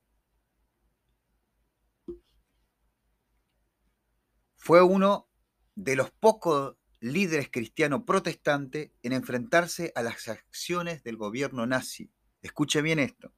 Fue 4.56 4.82
uno 4.82 5.30
de 5.76 5.96
los 5.96 6.10
pocos 6.10 6.78
líderes 7.00 7.50
cristianos 7.52 8.04
protestantes 8.08 8.92
en 9.04 9.14
enfrentarse 9.14 9.92
a 9.96 10.02
las 10.02 10.28
acciones 10.30 11.04
del 11.04 11.18
gobierno 11.18 11.68
nazi. 11.68 12.12
Escuche 12.42 12.82
bien 12.82 12.98
esto. 12.98 13.34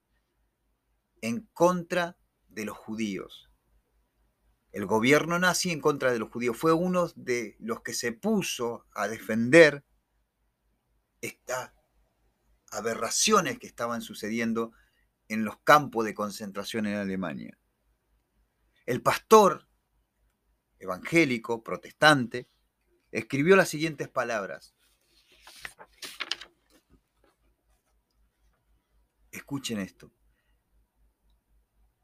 En 1.21 1.41
contra 1.51 2.17
de 2.47 2.63
los 2.63 2.77
judíos. 2.77 3.49
El 4.71 4.85
gobierno 4.85 5.39
nazi 5.39 5.71
en 5.71 5.81
contra 5.81 6.13
de 6.13 6.19
los 6.19 6.29
judíos 6.29 6.57
fue 6.57 6.71
uno 6.71 7.09
de 7.15 7.57
los 7.59 7.81
que 7.81 7.93
se 7.93 8.13
puso 8.13 8.85
a 8.93 9.09
defender 9.09 9.83
estas 11.25 11.71
aberraciones 12.71 13.59
que 13.59 13.67
estaban 13.67 14.01
sucediendo 14.01 14.71
en 15.27 15.43
los 15.45 15.57
campos 15.59 16.05
de 16.05 16.13
concentración 16.13 16.85
en 16.85 16.95
Alemania. 16.95 17.57
El 18.85 19.01
pastor 19.01 19.67
evangélico, 20.79 21.63
protestante, 21.63 22.49
escribió 23.11 23.55
las 23.55 23.69
siguientes 23.69 24.07
palabras. 24.09 24.75
Escuchen 29.31 29.79
esto. 29.79 30.11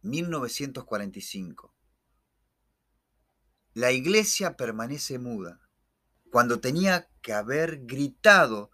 1945. 0.01 1.73
La 3.73 3.91
iglesia 3.91 4.57
permanece 4.57 5.19
muda. 5.19 5.61
Cuando 6.31 6.59
tenía 6.59 7.09
que 7.21 7.33
haber 7.33 7.85
gritado, 7.85 8.71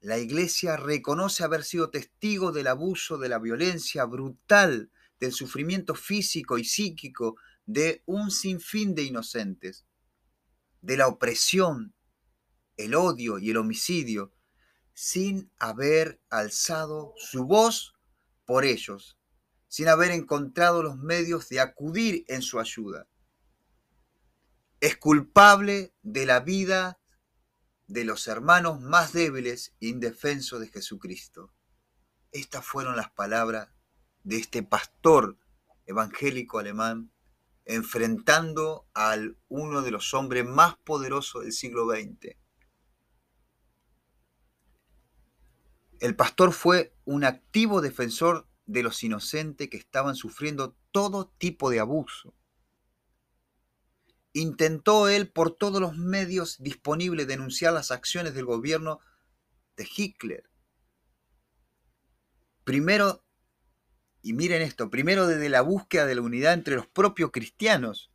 la 0.00 0.18
iglesia 0.18 0.76
reconoce 0.76 1.44
haber 1.44 1.62
sido 1.62 1.90
testigo 1.90 2.52
del 2.52 2.68
abuso, 2.68 3.18
de 3.18 3.28
la 3.28 3.38
violencia 3.38 4.04
brutal, 4.04 4.90
del 5.18 5.32
sufrimiento 5.32 5.94
físico 5.94 6.56
y 6.56 6.64
psíquico 6.64 7.36
de 7.66 8.02
un 8.06 8.30
sinfín 8.30 8.94
de 8.94 9.02
inocentes, 9.02 9.84
de 10.80 10.96
la 10.96 11.06
opresión, 11.06 11.94
el 12.78 12.94
odio 12.94 13.38
y 13.38 13.50
el 13.50 13.58
homicidio, 13.58 14.32
sin 14.94 15.52
haber 15.58 16.20
alzado 16.30 17.12
su 17.16 17.44
voz 17.44 17.94
por 18.46 18.64
ellos, 18.64 19.18
sin 19.68 19.88
haber 19.88 20.10
encontrado 20.12 20.82
los 20.82 20.96
medios 20.96 21.48
de 21.50 21.60
acudir 21.60 22.24
en 22.28 22.40
su 22.40 22.58
ayuda. 22.58 23.06
Es 24.80 24.96
culpable 24.96 25.92
de 26.02 26.24
la 26.24 26.40
vida 26.40 26.99
de 27.90 28.04
los 28.04 28.28
hermanos 28.28 28.80
más 28.80 29.12
débiles 29.12 29.74
e 29.80 29.88
indefensos 29.88 30.60
de 30.60 30.68
Jesucristo. 30.68 31.52
Estas 32.30 32.64
fueron 32.64 32.96
las 32.96 33.10
palabras 33.10 33.68
de 34.22 34.36
este 34.36 34.62
pastor 34.62 35.36
evangélico 35.86 36.60
alemán 36.60 37.10
enfrentando 37.64 38.88
a 38.94 39.16
uno 39.48 39.82
de 39.82 39.90
los 39.90 40.14
hombres 40.14 40.46
más 40.46 40.76
poderosos 40.76 41.42
del 41.42 41.52
siglo 41.52 41.90
XX. 41.90 42.36
El 45.98 46.14
pastor 46.14 46.52
fue 46.52 46.94
un 47.04 47.24
activo 47.24 47.80
defensor 47.80 48.48
de 48.66 48.84
los 48.84 49.02
inocentes 49.02 49.68
que 49.68 49.76
estaban 49.76 50.14
sufriendo 50.14 50.76
todo 50.92 51.26
tipo 51.38 51.70
de 51.70 51.80
abuso. 51.80 52.34
Intentó 54.32 55.08
él 55.08 55.30
por 55.30 55.56
todos 55.56 55.80
los 55.80 55.96
medios 55.96 56.56
disponibles 56.58 57.26
denunciar 57.26 57.72
las 57.72 57.90
acciones 57.90 58.34
del 58.34 58.44
gobierno 58.44 59.00
de 59.76 59.88
Hitler. 59.96 60.50
Primero 62.64 63.24
y 64.22 64.34
miren 64.34 64.62
esto, 64.62 64.90
primero 64.90 65.26
desde 65.26 65.48
la 65.48 65.62
búsqueda 65.62 66.06
de 66.06 66.14
la 66.14 66.20
unidad 66.20 66.52
entre 66.52 66.76
los 66.76 66.86
propios 66.86 67.30
cristianos 67.30 68.10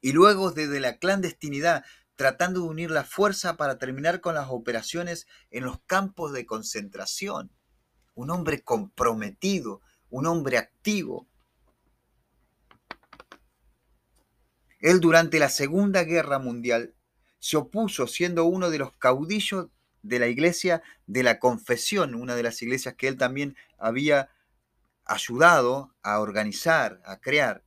y 0.00 0.12
luego 0.12 0.50
desde 0.50 0.80
la 0.80 0.98
clandestinidad, 0.98 1.84
tratando 2.14 2.60
de 2.60 2.68
unir 2.68 2.90
la 2.90 3.04
fuerza 3.04 3.56
para 3.56 3.78
terminar 3.78 4.20
con 4.20 4.34
las 4.34 4.48
operaciones 4.50 5.26
en 5.50 5.64
los 5.64 5.80
campos 5.86 6.32
de 6.32 6.44
concentración. 6.44 7.50
Un 8.14 8.30
hombre 8.30 8.62
comprometido, 8.62 9.80
un 10.10 10.26
hombre 10.26 10.58
activo. 10.58 11.26
Él 14.84 15.00
durante 15.00 15.38
la 15.38 15.48
Segunda 15.48 16.04
Guerra 16.04 16.38
Mundial 16.38 16.94
se 17.38 17.56
opuso 17.56 18.06
siendo 18.06 18.44
uno 18.44 18.68
de 18.68 18.76
los 18.76 18.94
caudillos 18.98 19.68
de 20.02 20.18
la 20.18 20.28
iglesia 20.28 20.82
de 21.06 21.22
la 21.22 21.38
confesión, 21.38 22.14
una 22.14 22.36
de 22.36 22.42
las 22.42 22.60
iglesias 22.60 22.94
que 22.94 23.08
él 23.08 23.16
también 23.16 23.56
había 23.78 24.28
ayudado 25.06 25.94
a 26.02 26.20
organizar, 26.20 27.00
a 27.06 27.18
crear, 27.18 27.64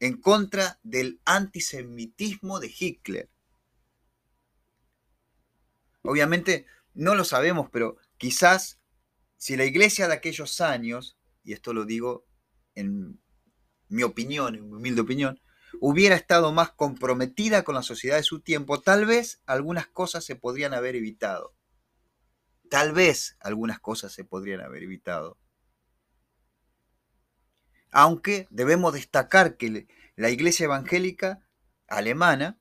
en 0.00 0.20
contra 0.20 0.80
del 0.82 1.20
antisemitismo 1.26 2.58
de 2.58 2.74
Hitler. 2.76 3.30
Obviamente 6.02 6.66
no 6.92 7.14
lo 7.14 7.22
sabemos, 7.22 7.68
pero 7.70 7.98
quizás 8.18 8.80
si 9.36 9.56
la 9.56 9.64
iglesia 9.64 10.08
de 10.08 10.14
aquellos 10.14 10.60
años, 10.60 11.16
y 11.44 11.52
esto 11.52 11.72
lo 11.72 11.84
digo 11.84 12.26
en 12.74 13.20
mi 13.88 14.02
opinión, 14.02 14.56
en 14.56 14.68
mi 14.68 14.74
humilde 14.74 15.02
opinión, 15.02 15.40
hubiera 15.84 16.14
estado 16.14 16.52
más 16.52 16.70
comprometida 16.70 17.64
con 17.64 17.74
la 17.74 17.82
sociedad 17.82 18.16
de 18.16 18.22
su 18.22 18.40
tiempo, 18.40 18.80
tal 18.80 19.06
vez 19.06 19.42
algunas 19.46 19.86
cosas 19.86 20.24
se 20.24 20.36
podrían 20.36 20.74
haber 20.74 20.96
evitado. 20.96 21.54
Tal 22.70 22.92
vez 22.92 23.36
algunas 23.40 23.80
cosas 23.80 24.12
se 24.12 24.24
podrían 24.24 24.60
haber 24.60 24.84
evitado 24.84 25.38
aunque 27.92 28.48
debemos 28.50 28.94
destacar 28.94 29.56
que 29.56 29.86
la 30.16 30.30
Iglesia 30.30 30.64
Evangélica 30.64 31.46
alemana 31.86 32.58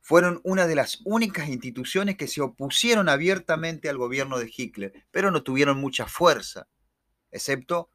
fueron 0.00 0.40
una 0.42 0.66
de 0.66 0.74
las 0.74 1.02
únicas 1.04 1.48
instituciones 1.48 2.16
que 2.16 2.26
se 2.26 2.40
opusieron 2.40 3.08
abiertamente 3.08 3.90
al 3.90 3.98
gobierno 3.98 4.38
de 4.38 4.50
Hitler, 4.54 5.06
pero 5.10 5.30
no 5.30 5.42
tuvieron 5.42 5.78
mucha 5.78 6.06
fuerza, 6.06 6.68
excepto 7.30 7.90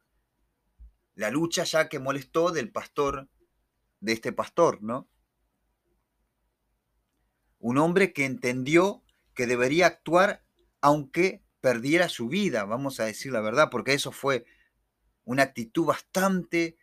la 1.14 1.30
lucha 1.30 1.64
ya 1.64 1.88
que 1.88 1.98
molestó 1.98 2.52
del 2.52 2.70
pastor, 2.70 3.28
de 4.02 4.12
este 4.12 4.32
pastor, 4.32 4.82
¿no? 4.82 5.08
Un 7.58 7.78
hombre 7.78 8.12
que 8.12 8.26
entendió 8.26 9.02
que 9.34 9.46
debería 9.46 9.86
actuar 9.86 10.44
aunque 10.80 11.42
perdiera 11.60 12.08
su 12.08 12.28
vida, 12.28 12.64
vamos 12.64 12.98
a 12.98 13.04
decir 13.04 13.32
la 13.32 13.40
verdad, 13.40 13.68
porque 13.70 13.94
eso 13.94 14.10
fue 14.10 14.44
una 15.24 15.44
actitud 15.44 15.86
bastante, 15.86 16.76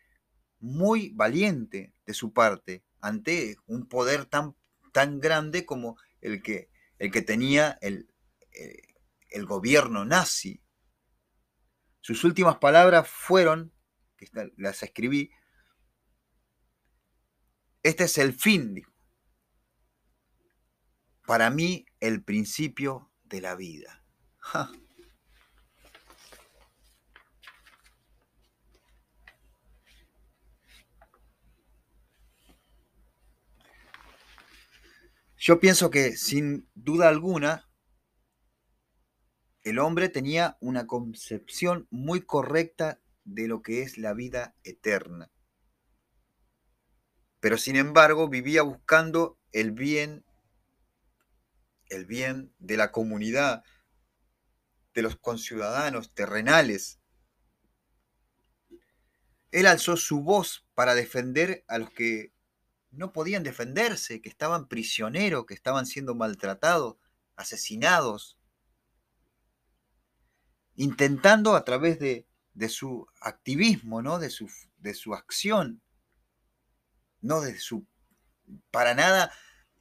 muy 0.61 1.09
valiente 1.09 1.93
de 2.05 2.13
su 2.13 2.33
parte 2.33 2.83
ante 3.01 3.57
un 3.65 3.87
poder 3.87 4.25
tan, 4.25 4.55
tan 4.93 5.19
grande 5.19 5.65
como 5.65 5.97
el 6.21 6.41
que, 6.41 6.69
el 6.97 7.11
que 7.11 7.21
tenía 7.21 7.77
el, 7.81 8.09
eh, 8.53 8.95
el 9.29 9.45
gobierno 9.45 10.05
nazi. 10.05 10.61
Sus 11.99 12.23
últimas 12.23 12.57
palabras 12.57 13.07
fueron, 13.09 13.73
que 14.17 14.27
las 14.57 14.83
escribí, 14.83 15.31
este 17.83 18.05
es 18.05 18.17
el 18.17 18.33
fin, 18.33 18.81
Para 21.25 21.49
mí, 21.51 21.85
el 21.99 22.23
principio 22.23 23.11
de 23.23 23.41
la 23.41 23.55
vida. 23.55 24.03
Yo 35.37 35.59
pienso 35.59 35.89
que 35.89 36.17
sin 36.17 36.67
duda 36.73 37.07
alguna, 37.07 37.69
el 39.61 39.79
hombre 39.79 40.09
tenía 40.09 40.57
una 40.59 40.85
concepción 40.85 41.87
muy 41.91 42.21
correcta 42.21 42.99
de 43.23 43.47
lo 43.47 43.61
que 43.61 43.83
es 43.83 43.97
la 43.97 44.13
vida 44.13 44.55
eterna. 44.63 45.31
Pero 47.39 47.57
sin 47.57 47.75
embargo 47.75 48.27
vivía 48.27 48.61
buscando 48.61 49.37
el 49.51 49.71
bien, 49.71 50.25
el 51.89 52.05
bien 52.05 52.53
de 52.59 52.77
la 52.77 52.91
comunidad, 52.91 53.63
de 54.93 55.01
los 55.01 55.15
conciudadanos 55.17 56.13
terrenales. 56.13 56.99
Él 59.51 59.65
alzó 59.65 59.97
su 59.97 60.21
voz 60.21 60.65
para 60.75 60.95
defender 60.95 61.63
a 61.67 61.77
los 61.77 61.89
que 61.91 62.33
no 62.91 63.13
podían 63.13 63.43
defenderse, 63.43 64.21
que 64.21 64.29
estaban 64.29 64.67
prisioneros, 64.67 65.45
que 65.45 65.53
estaban 65.53 65.85
siendo 65.85 66.15
maltratados, 66.15 66.97
asesinados, 67.35 68.37
intentando 70.75 71.55
a 71.55 71.63
través 71.63 71.99
de, 71.99 72.25
su 72.67 73.07
activismo, 73.21 74.01
¿no? 74.01 74.19
de, 74.19 74.29
su, 74.29 74.49
de 74.77 74.93
su 74.93 75.13
acción, 75.13 75.81
no 77.21 77.41
de 77.41 77.57
su, 77.57 77.85
para 78.71 78.93
nada 78.93 79.31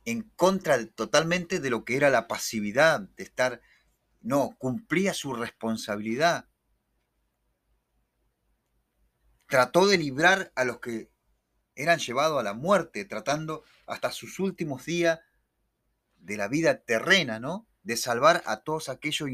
en 0.04 0.22
contra 0.36 0.84
totalmente 0.86 1.60
de 1.60 1.70
lo 1.70 1.84
que 1.84 1.96
era 1.96 2.10
la 2.10 2.28
pasividad, 2.28 3.00
de 3.00 3.24
estar 3.24 3.60
No, 4.20 4.56
cumplía 4.58 5.14
su 5.14 5.32
responsabilidad. 5.34 6.48
Trató 9.46 9.86
de 9.86 9.96
librar 9.96 10.52
a 10.56 10.64
los 10.64 10.80
que 10.80 11.10
eran 11.74 11.98
llevados 11.98 12.40
a 12.40 12.42
la 12.42 12.54
muerte, 12.54 13.04
tratando 13.04 13.62
hasta 13.86 14.10
sus 14.10 14.40
últimos 14.40 14.84
días 14.84 15.20
de 16.16 16.36
la 16.36 16.48
vida 16.48 16.82
terrena, 16.82 17.38
¿no? 17.38 17.68
De 17.82 17.96
salvar 17.96 18.42
a 18.46 18.62
todos 18.64 18.88
aquellos 18.88 19.28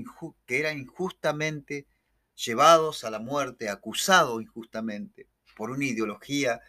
que 0.44 0.58
eran 0.60 0.78
injustamente 0.78 1.86
llevados 2.34 3.04
a 3.04 3.10
la 3.10 3.18
muerte, 3.18 3.70
acusados 3.70 4.42
injustamente 4.42 5.28
por 5.56 5.70
una 5.70 5.84
ideología 5.84 6.60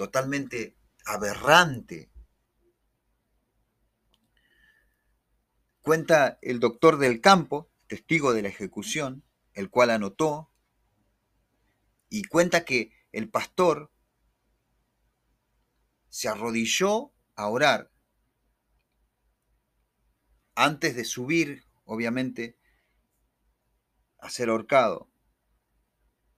totalmente 0.00 0.78
aberrante. 1.04 2.10
Cuenta 5.82 6.38
el 6.40 6.58
doctor 6.58 6.96
del 6.96 7.20
campo, 7.20 7.70
testigo 7.86 8.32
de 8.32 8.40
la 8.40 8.48
ejecución, 8.48 9.22
el 9.52 9.68
cual 9.68 9.90
anotó, 9.90 10.50
y 12.08 12.24
cuenta 12.24 12.64
que 12.64 12.94
el 13.12 13.28
pastor 13.28 13.92
se 16.08 16.28
arrodilló 16.28 17.12
a 17.34 17.48
orar 17.48 17.92
antes 20.54 20.96
de 20.96 21.04
subir, 21.04 21.66
obviamente, 21.84 22.56
a 24.18 24.30
ser 24.30 24.48
ahorcado. 24.48 25.10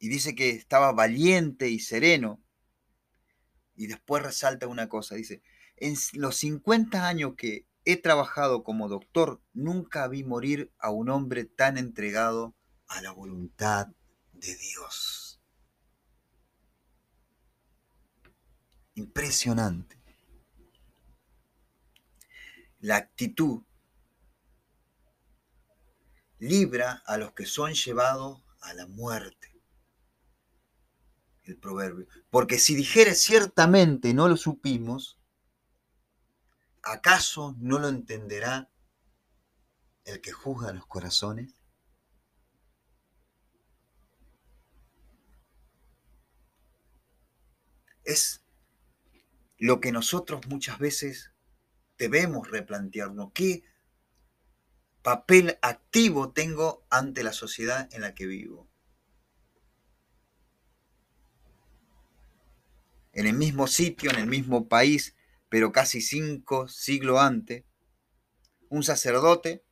Y 0.00 0.08
dice 0.08 0.34
que 0.34 0.50
estaba 0.50 0.90
valiente 0.90 1.68
y 1.68 1.78
sereno. 1.78 2.41
Y 3.74 3.86
después 3.86 4.22
resalta 4.22 4.66
una 4.66 4.88
cosa, 4.88 5.14
dice, 5.14 5.42
en 5.76 5.96
los 6.14 6.36
50 6.36 7.08
años 7.08 7.34
que 7.36 7.66
he 7.84 7.96
trabajado 7.96 8.62
como 8.62 8.88
doctor, 8.88 9.40
nunca 9.52 10.06
vi 10.08 10.24
morir 10.24 10.72
a 10.78 10.90
un 10.90 11.08
hombre 11.08 11.44
tan 11.44 11.78
entregado 11.78 12.54
a 12.86 13.00
la 13.02 13.10
voluntad 13.12 13.88
de 14.32 14.54
Dios. 14.56 15.40
Impresionante. 18.94 19.96
La 22.80 22.96
actitud 22.96 23.62
libra 26.38 27.02
a 27.06 27.16
los 27.16 27.32
que 27.32 27.46
son 27.46 27.72
llevados 27.72 28.42
a 28.60 28.74
la 28.74 28.86
muerte. 28.86 29.51
El 31.44 31.56
proverbio. 31.56 32.06
Porque 32.30 32.58
si 32.58 32.74
dijere 32.74 33.14
ciertamente 33.14 34.14
no 34.14 34.28
lo 34.28 34.36
supimos, 34.36 35.18
¿acaso 36.82 37.56
no 37.58 37.78
lo 37.78 37.88
entenderá 37.88 38.70
el 40.04 40.20
que 40.20 40.32
juzga 40.32 40.72
los 40.72 40.86
corazones? 40.86 41.54
Es 48.04 48.44
lo 49.58 49.80
que 49.80 49.92
nosotros 49.92 50.46
muchas 50.48 50.78
veces 50.78 51.32
debemos 51.98 52.50
replantearnos. 52.50 53.32
¿Qué 53.32 53.64
papel 55.02 55.58
activo 55.62 56.32
tengo 56.32 56.86
ante 56.88 57.24
la 57.24 57.32
sociedad 57.32 57.88
en 57.92 58.02
la 58.02 58.14
que 58.14 58.26
vivo. 58.26 58.68
En 63.12 63.26
el 63.26 63.34
mismo 63.34 63.66
sitio, 63.66 64.10
en 64.10 64.18
el 64.18 64.26
mismo 64.26 64.68
país, 64.68 65.14
pero 65.48 65.72
casi 65.72 66.00
cinco 66.00 66.68
siglos 66.68 67.20
antes, 67.20 67.64
un 68.68 68.82
sacerdote 68.82 69.62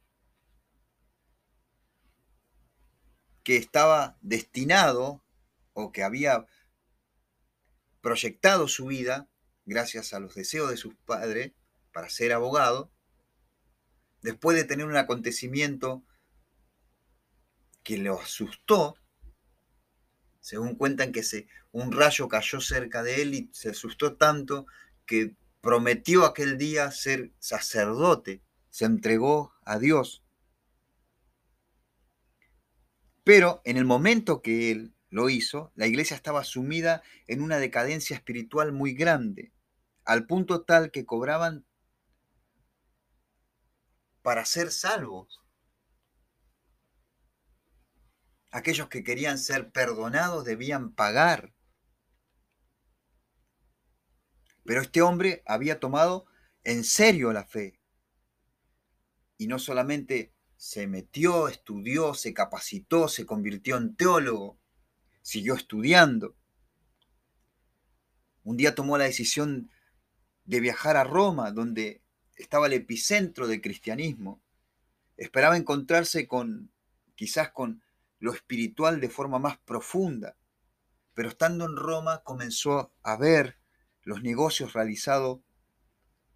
que 3.42 3.56
estaba 3.56 4.18
destinado 4.20 5.24
o 5.72 5.90
que 5.90 6.02
había 6.02 6.46
proyectado 8.00 8.68
su 8.68 8.86
vida 8.86 9.28
gracias 9.64 10.12
a 10.12 10.20
los 10.20 10.34
deseos 10.34 10.70
de 10.70 10.76
sus 10.76 10.94
padres 10.94 11.52
para 11.92 12.08
ser 12.08 12.32
abogado, 12.32 12.90
después 14.22 14.56
de 14.56 14.64
tener 14.64 14.86
un 14.86 14.96
acontecimiento 14.96 16.02
que 17.82 17.98
lo 17.98 18.20
asustó, 18.20 18.96
según 20.40 20.74
cuentan 20.74 21.12
que 21.12 21.22
se, 21.22 21.46
un 21.72 21.92
rayo 21.92 22.28
cayó 22.28 22.60
cerca 22.60 23.02
de 23.02 23.22
él 23.22 23.34
y 23.34 23.50
se 23.52 23.70
asustó 23.70 24.16
tanto 24.16 24.66
que 25.06 25.36
prometió 25.60 26.24
aquel 26.24 26.58
día 26.58 26.90
ser 26.90 27.32
sacerdote, 27.38 28.42
se 28.70 28.86
entregó 28.86 29.52
a 29.64 29.78
Dios. 29.78 30.24
Pero 33.24 33.60
en 33.64 33.76
el 33.76 33.84
momento 33.84 34.42
que 34.42 34.70
él 34.70 34.94
lo 35.10 35.28
hizo, 35.28 35.72
la 35.74 35.86
iglesia 35.86 36.16
estaba 36.16 36.44
sumida 36.44 37.02
en 37.26 37.42
una 37.42 37.58
decadencia 37.58 38.16
espiritual 38.16 38.72
muy 38.72 38.94
grande, 38.94 39.52
al 40.04 40.26
punto 40.26 40.62
tal 40.62 40.90
que 40.90 41.04
cobraban 41.04 41.66
para 44.22 44.44
ser 44.44 44.70
salvos. 44.70 45.39
Aquellos 48.50 48.88
que 48.88 49.04
querían 49.04 49.38
ser 49.38 49.70
perdonados 49.70 50.44
debían 50.44 50.92
pagar. 50.92 51.52
Pero 54.64 54.82
este 54.82 55.02
hombre 55.02 55.42
había 55.46 55.80
tomado 55.80 56.26
en 56.64 56.84
serio 56.84 57.32
la 57.32 57.44
fe. 57.44 57.80
Y 59.38 59.46
no 59.46 59.58
solamente 59.58 60.34
se 60.56 60.86
metió, 60.86 61.48
estudió, 61.48 62.12
se 62.14 62.34
capacitó, 62.34 63.08
se 63.08 63.24
convirtió 63.24 63.76
en 63.78 63.96
teólogo, 63.96 64.58
siguió 65.22 65.54
estudiando. 65.54 66.36
Un 68.42 68.56
día 68.56 68.74
tomó 68.74 68.98
la 68.98 69.04
decisión 69.04 69.70
de 70.44 70.60
viajar 70.60 70.96
a 70.96 71.04
Roma, 71.04 71.52
donde 71.52 72.02
estaba 72.36 72.66
el 72.66 72.74
epicentro 72.74 73.46
del 73.46 73.60
cristianismo. 73.60 74.42
Esperaba 75.16 75.56
encontrarse 75.56 76.26
con, 76.26 76.70
quizás 77.14 77.50
con 77.50 77.82
lo 78.20 78.32
espiritual 78.32 79.00
de 79.00 79.08
forma 79.08 79.38
más 79.38 79.58
profunda, 79.58 80.36
pero 81.14 81.30
estando 81.30 81.64
en 81.64 81.76
Roma 81.76 82.22
comenzó 82.22 82.94
a 83.02 83.16
ver 83.16 83.58
los 84.02 84.22
negocios 84.22 84.74
realizados 84.74 85.40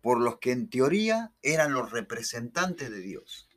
por 0.01 0.21
los 0.21 0.39
que 0.39 0.53
en 0.53 0.69
teoría 0.69 1.33
eran 1.43 1.73
los 1.73 1.91
representantes 1.93 2.91
de 2.91 3.01
Dios 3.01 3.49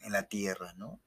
en 0.00 0.12
la 0.12 0.28
tierra, 0.28 0.72
¿no? 0.74 1.00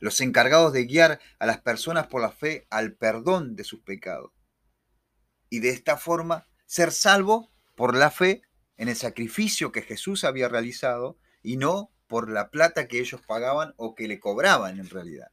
Los 0.00 0.20
encargados 0.20 0.72
de 0.72 0.84
guiar 0.84 1.20
a 1.38 1.46
las 1.46 1.60
personas 1.60 2.06
por 2.08 2.20
la 2.20 2.32
fe 2.32 2.66
al 2.70 2.94
perdón 2.94 3.56
de 3.56 3.64
sus 3.64 3.80
pecados. 3.80 4.32
Y 5.48 5.60
de 5.60 5.70
esta 5.70 5.96
forma 5.96 6.48
ser 6.66 6.90
salvo 6.92 7.52
por 7.76 7.96
la 7.96 8.10
fe 8.10 8.42
en 8.76 8.88
el 8.88 8.96
sacrificio 8.96 9.70
que 9.70 9.82
Jesús 9.82 10.24
había 10.24 10.48
realizado 10.48 11.18
y 11.42 11.56
no 11.56 11.93
por 12.14 12.30
la 12.30 12.48
plata 12.48 12.86
que 12.86 13.00
ellos 13.00 13.20
pagaban 13.22 13.74
o 13.76 13.96
que 13.96 14.06
le 14.06 14.20
cobraban 14.20 14.78
en 14.78 14.88
realidad. 14.88 15.32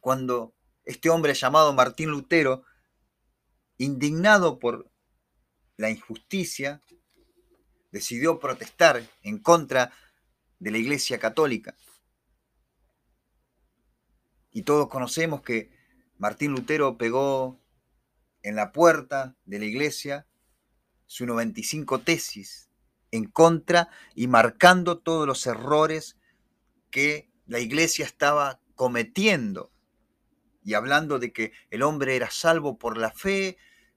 Cuando 0.00 0.54
este 0.86 1.10
hombre 1.10 1.34
llamado 1.34 1.74
Martín 1.74 2.08
Lutero, 2.08 2.64
indignado 3.76 4.58
por 4.58 4.90
la 5.76 5.90
injusticia, 5.90 6.80
decidió 7.92 8.40
protestar 8.40 9.06
en 9.20 9.40
contra 9.40 9.92
de 10.58 10.70
la 10.70 10.78
Iglesia 10.78 11.18
Católica. 11.18 11.76
Y 14.52 14.62
todos 14.62 14.88
conocemos 14.88 15.42
que 15.42 15.70
Martín 16.16 16.52
Lutero 16.52 16.96
pegó 16.96 17.60
en 18.40 18.56
la 18.56 18.72
puerta 18.72 19.36
de 19.44 19.58
la 19.58 19.66
iglesia 19.66 20.26
su 21.04 21.26
95 21.26 22.00
tesis 22.00 22.65
en 23.16 23.24
contra 23.26 23.88
y 24.14 24.28
marcando 24.28 24.98
todos 24.98 25.26
los 25.26 25.46
errores 25.46 26.16
que 26.90 27.30
la 27.46 27.60
iglesia 27.60 28.04
estaba 28.04 28.60
cometiendo 28.74 29.70
y 30.64 30.74
hablando 30.74 31.18
de 31.18 31.32
que 31.32 31.52
el 31.70 31.82
hombre 31.82 32.16
era 32.16 32.28
salvo 32.30 32.76
por 32.76 32.98
la 32.98 33.12
fe, 33.12 33.56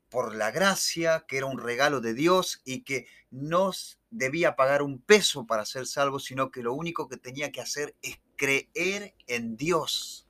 por 0.09 0.35
la 0.35 0.51
gracia, 0.51 1.25
que 1.27 1.37
era 1.37 1.47
un 1.47 1.59
regalo 1.59 1.99
de 1.99 2.13
Dios 2.13 2.61
y 2.63 2.83
que 2.83 3.07
no 3.31 3.71
debía 4.11 4.55
pagar 4.55 4.81
un 4.81 4.99
peso 4.99 5.45
para 5.45 5.65
ser 5.65 5.87
salvo, 5.87 6.19
sino 6.19 6.51
que 6.51 6.61
lo 6.61 6.73
único 6.73 7.07
que 7.09 7.17
tenía 7.17 7.51
que 7.51 7.61
hacer 7.61 7.95
es 8.01 8.19
creer 8.35 9.15
en 9.27 9.57
Dios. 9.57 10.27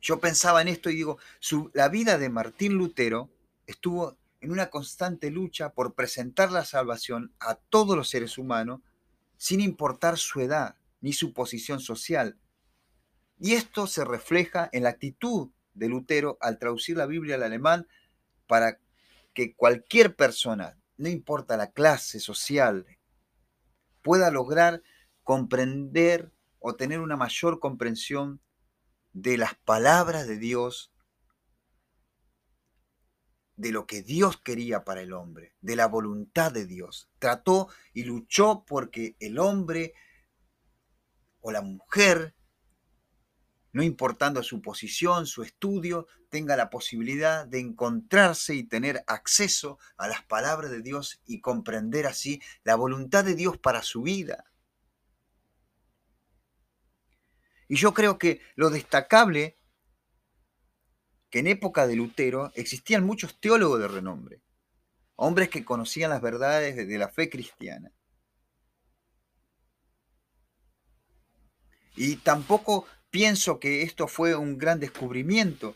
Yo 0.00 0.20
pensaba 0.20 0.62
en 0.62 0.68
esto 0.68 0.90
y 0.90 0.96
digo, 0.96 1.18
la 1.72 1.88
vida 1.88 2.18
de 2.18 2.30
Martín 2.30 2.74
Lutero 2.74 3.30
estuvo 3.66 4.16
en 4.40 4.50
una 4.50 4.70
constante 4.70 5.30
lucha 5.30 5.72
por 5.72 5.94
presentar 5.94 6.52
la 6.52 6.64
salvación 6.64 7.34
a 7.40 7.54
todos 7.54 7.96
los 7.96 8.08
seres 8.08 8.38
humanos 8.38 8.80
sin 9.36 9.60
importar 9.60 10.18
su 10.18 10.40
edad 10.40 10.76
ni 11.00 11.12
su 11.12 11.32
posición 11.32 11.80
social. 11.80 12.38
Y 13.38 13.52
esto 13.52 13.86
se 13.86 14.04
refleja 14.04 14.68
en 14.72 14.84
la 14.84 14.90
actitud 14.90 15.50
de 15.74 15.88
Lutero 15.88 16.38
al 16.40 16.58
traducir 16.58 16.96
la 16.96 17.06
Biblia 17.06 17.34
al 17.34 17.42
alemán 17.42 17.86
para 18.46 18.78
que 19.34 19.54
cualquier 19.54 20.16
persona 20.16 20.78
no 20.96 21.08
importa 21.08 21.56
la 21.56 21.70
clase 21.70 22.20
social, 22.20 22.86
pueda 24.02 24.30
lograr 24.30 24.82
comprender 25.22 26.32
o 26.58 26.74
tener 26.74 27.00
una 27.00 27.16
mayor 27.16 27.60
comprensión 27.60 28.40
de 29.12 29.36
las 29.36 29.54
palabras 29.54 30.26
de 30.26 30.38
Dios, 30.38 30.92
de 33.56 33.72
lo 33.72 33.86
que 33.86 34.02
Dios 34.02 34.36
quería 34.42 34.84
para 34.84 35.00
el 35.00 35.12
hombre, 35.12 35.54
de 35.60 35.76
la 35.76 35.86
voluntad 35.86 36.52
de 36.52 36.66
Dios. 36.66 37.08
Trató 37.18 37.68
y 37.92 38.04
luchó 38.04 38.64
porque 38.66 39.16
el 39.18 39.38
hombre 39.38 39.94
o 41.40 41.50
la 41.50 41.62
mujer, 41.62 42.34
no 43.72 43.82
importando 43.82 44.42
su 44.42 44.60
posición, 44.60 45.26
su 45.26 45.42
estudio, 45.42 46.06
tenga 46.28 46.56
la 46.56 46.70
posibilidad 46.70 47.46
de 47.46 47.60
encontrarse 47.60 48.54
y 48.54 48.64
tener 48.64 49.02
acceso 49.06 49.78
a 49.96 50.08
las 50.08 50.22
palabras 50.24 50.70
de 50.70 50.82
Dios 50.82 51.20
y 51.26 51.40
comprender 51.40 52.06
así 52.06 52.42
la 52.62 52.74
voluntad 52.74 53.24
de 53.24 53.34
Dios 53.34 53.58
para 53.58 53.82
su 53.82 54.02
vida. 54.02 54.44
Y 57.68 57.76
yo 57.76 57.94
creo 57.94 58.18
que 58.18 58.40
lo 58.54 58.70
destacable, 58.70 59.55
que 61.30 61.40
en 61.40 61.46
época 61.46 61.86
de 61.86 61.96
Lutero 61.96 62.52
existían 62.54 63.04
muchos 63.04 63.38
teólogos 63.40 63.80
de 63.80 63.88
renombre, 63.88 64.40
hombres 65.16 65.48
que 65.48 65.64
conocían 65.64 66.10
las 66.10 66.22
verdades 66.22 66.76
de 66.76 66.98
la 66.98 67.08
fe 67.08 67.28
cristiana. 67.28 67.92
Y 71.96 72.16
tampoco 72.16 72.86
pienso 73.10 73.58
que 73.58 73.82
esto 73.82 74.06
fue 74.06 74.36
un 74.36 74.58
gran 74.58 74.78
descubrimiento. 74.78 75.74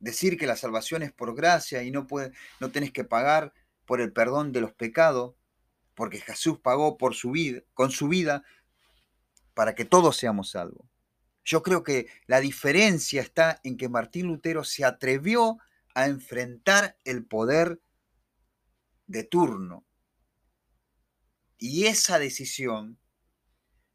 Decir 0.00 0.38
que 0.38 0.46
la 0.46 0.56
salvación 0.56 1.02
es 1.02 1.12
por 1.12 1.34
gracia 1.34 1.82
y 1.82 1.90
no, 1.90 2.06
puede, 2.06 2.32
no 2.58 2.70
tenés 2.70 2.92
que 2.92 3.04
pagar 3.04 3.52
por 3.84 4.00
el 4.00 4.12
perdón 4.12 4.52
de 4.52 4.60
los 4.60 4.72
pecados, 4.72 5.34
porque 5.94 6.20
Jesús 6.20 6.58
pagó 6.60 6.96
por 6.96 7.14
su 7.14 7.32
vida, 7.32 7.62
con 7.74 7.90
su 7.90 8.08
vida 8.08 8.44
para 9.54 9.74
que 9.74 9.84
todos 9.84 10.16
seamos 10.16 10.50
salvos. 10.50 10.86
Yo 11.48 11.62
creo 11.62 11.82
que 11.82 12.08
la 12.26 12.40
diferencia 12.40 13.22
está 13.22 13.58
en 13.64 13.78
que 13.78 13.88
Martín 13.88 14.26
Lutero 14.26 14.64
se 14.64 14.84
atrevió 14.84 15.56
a 15.94 16.04
enfrentar 16.04 16.98
el 17.04 17.24
poder 17.24 17.80
de 19.06 19.24
turno. 19.24 19.86
Y 21.56 21.86
esa 21.86 22.18
decisión 22.18 22.98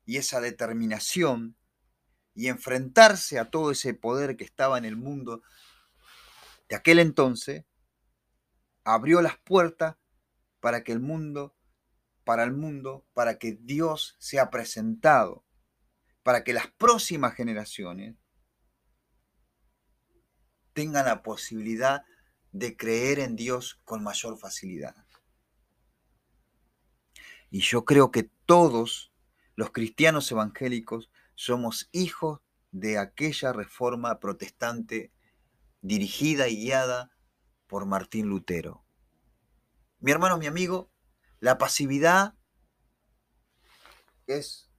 y 0.04 0.18
esa 0.18 0.42
determinación 0.42 1.56
y 2.34 2.48
enfrentarse 2.48 3.38
a 3.38 3.52
todo 3.52 3.70
ese 3.70 3.94
poder 3.94 4.36
que 4.36 4.46
estaba 4.46 4.80
en 4.80 4.86
el 4.86 4.96
mundo 4.96 5.44
de 6.70 6.76
aquel 6.76 6.98
entonces, 6.98 7.66
abrió 8.84 9.22
las 9.22 9.38
puertas 9.38 9.98
para 10.60 10.84
que 10.84 10.92
el 10.92 11.02
mundo, 11.02 11.56
para 12.24 12.46
el 12.46 12.54
mundo, 12.54 13.06
para 13.14 13.38
que 13.38 13.52
Dios 13.52 14.16
sea 14.18 14.50
presentado 14.50 15.46
para 16.24 16.44
que 16.44 16.54
las 16.54 16.68
próximas 16.68 17.36
generaciones 17.36 18.16
tengan 20.74 21.06
la 21.06 21.22
posibilidad 21.22 22.04
de 22.52 22.76
creer 22.76 23.20
en 23.20 23.36
Dios 23.36 23.80
con 23.84 24.04
mayor 24.04 24.38
facilidad. 24.38 24.96
Y 27.50 27.60
yo 27.62 27.86
creo 27.86 28.10
que 28.10 28.32
todos 28.46 29.14
los 29.56 29.72
cristianos 29.72 30.32
evangélicos 30.32 31.12
somos 31.36 31.90
hijos 31.92 32.40
de 32.72 32.98
aquella 32.98 33.54
reforma 33.54 34.20
protestante 34.20 35.12
dirigida 35.82 36.48
y 36.48 36.56
guiada 36.56 37.12
por 37.68 37.86
Martín 37.86 38.28
Lutero. 38.28 38.84
Mi 40.00 40.12
hermano, 40.12 40.38
mi 40.38 40.48
amigo, 40.48 40.92
la 41.40 41.58
pasividad 41.58 42.36
es 44.26 44.73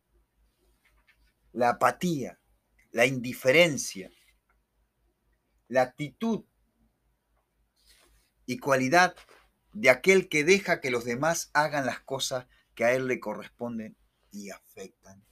la 1.54 1.70
apatía, 1.70 2.40
la 2.90 3.06
indiferencia, 3.06 4.10
la 5.68 5.82
actitud 5.82 6.44
y 8.44 8.58
cualidad 8.58 9.14
de 9.72 9.88
aquel 9.88 10.28
que 10.28 10.42
deja 10.44 10.80
que 10.80 10.90
los 10.90 11.04
demás 11.04 11.50
hagan 11.54 11.86
las 11.86 12.00
cosas 12.00 12.46
que 12.74 12.84
a 12.84 12.92
él 12.92 13.06
le 13.06 13.20
corresponden 13.20 13.96
y 14.32 14.50
afectan. 14.50 15.24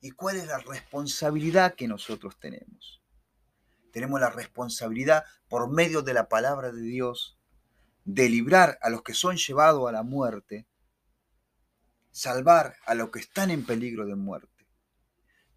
¿Y 0.00 0.10
cuál 0.10 0.36
es 0.36 0.46
la 0.46 0.58
responsabilidad 0.58 1.74
que 1.74 1.88
nosotros 1.88 2.38
tenemos? 2.38 3.02
Tenemos 3.92 4.20
la 4.20 4.28
responsabilidad 4.28 5.24
por 5.48 5.70
medio 5.72 6.02
de 6.02 6.12
la 6.12 6.28
palabra 6.28 6.70
de 6.70 6.82
Dios 6.82 7.38
de 8.04 8.28
librar 8.28 8.78
a 8.82 8.90
los 8.90 9.02
que 9.02 9.14
son 9.14 9.36
llevados 9.36 9.88
a 9.88 9.92
la 9.92 10.02
muerte, 10.02 10.68
salvar 12.10 12.76
a 12.84 12.94
los 12.94 13.10
que 13.10 13.20
están 13.20 13.50
en 13.50 13.64
peligro 13.64 14.04
de 14.04 14.16
muerte 14.16 14.55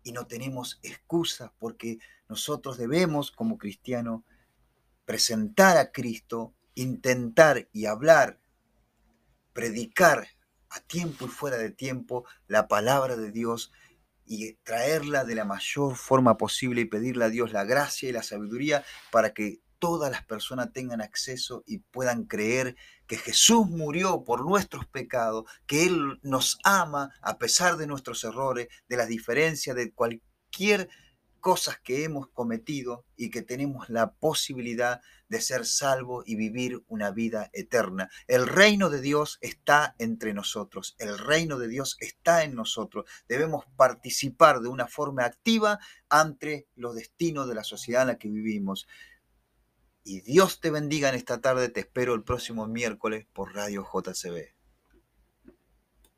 y 0.09 0.11
no 0.11 0.25
tenemos 0.25 0.79
excusa 0.81 1.53
porque 1.59 1.99
nosotros 2.27 2.79
debemos 2.79 3.31
como 3.31 3.59
cristianos 3.59 4.23
presentar 5.05 5.77
a 5.77 5.91
Cristo, 5.91 6.55
intentar 6.73 7.69
y 7.73 7.85
hablar, 7.85 8.39
predicar 9.53 10.27
a 10.71 10.79
tiempo 10.79 11.25
y 11.25 11.27
fuera 11.27 11.57
de 11.57 11.69
tiempo 11.69 12.25
la 12.47 12.67
palabra 12.67 13.17
de 13.17 13.31
Dios 13.31 13.71
y 14.25 14.53
traerla 14.63 15.25
de 15.25 15.35
la 15.35 15.45
mayor 15.45 15.95
forma 15.95 16.37
posible 16.37 16.81
y 16.81 16.85
pedirle 16.85 17.25
a 17.25 17.29
Dios 17.29 17.53
la 17.53 17.63
gracia 17.63 18.09
y 18.09 18.11
la 18.11 18.23
sabiduría 18.23 18.83
para 19.11 19.35
que 19.35 19.61
todas 19.77 20.09
las 20.11 20.25
personas 20.25 20.73
tengan 20.73 21.01
acceso 21.01 21.63
y 21.67 21.79
puedan 21.79 22.25
creer 22.25 22.75
que 23.09 23.17
Jesús 23.17 23.67
murió 23.67 24.23
por 24.23 24.45
nuestros 24.45 24.85
pecados, 24.85 25.45
que 25.65 25.87
Él 25.87 26.19
nos 26.21 26.59
ama 26.63 27.09
a 27.23 27.39
pesar 27.39 27.75
de 27.75 27.87
nuestros 27.87 28.23
errores, 28.23 28.67
de 28.87 28.97
las 28.97 29.07
diferencias, 29.07 29.75
de 29.75 29.91
cualquier 29.91 30.89
cosa 31.39 31.79
que 31.83 32.03
hemos 32.03 32.27
cometido 32.29 33.05
y 33.15 33.31
que 33.31 33.41
tenemos 33.41 33.89
la 33.89 34.11
posibilidad 34.11 35.01
de 35.27 35.41
ser 35.41 35.65
salvos 35.65 36.23
y 36.27 36.35
vivir 36.35 36.83
una 36.87 37.09
vida 37.09 37.49
eterna. 37.53 38.11
El 38.27 38.45
reino 38.45 38.91
de 38.91 39.01
Dios 39.01 39.39
está 39.41 39.95
entre 39.97 40.35
nosotros, 40.35 40.95
el 40.99 41.17
reino 41.17 41.57
de 41.57 41.67
Dios 41.67 41.97
está 42.01 42.43
en 42.43 42.53
nosotros. 42.53 43.09
Debemos 43.27 43.65
participar 43.75 44.59
de 44.59 44.69
una 44.69 44.87
forma 44.87 45.25
activa 45.25 45.79
ante 46.09 46.67
los 46.75 46.93
destinos 46.93 47.47
de 47.47 47.55
la 47.55 47.63
sociedad 47.63 48.03
en 48.03 48.09
la 48.09 48.17
que 48.19 48.29
vivimos. 48.29 48.87
Y 50.03 50.21
Dios 50.21 50.59
te 50.59 50.71
bendiga 50.71 51.09
en 51.09 51.15
esta 51.15 51.41
tarde. 51.41 51.69
Te 51.69 51.81
espero 51.81 52.13
el 52.13 52.23
próximo 52.23 52.67
miércoles 52.67 53.27
por 53.33 53.53
Radio 53.53 53.83
JCB. 53.83 54.58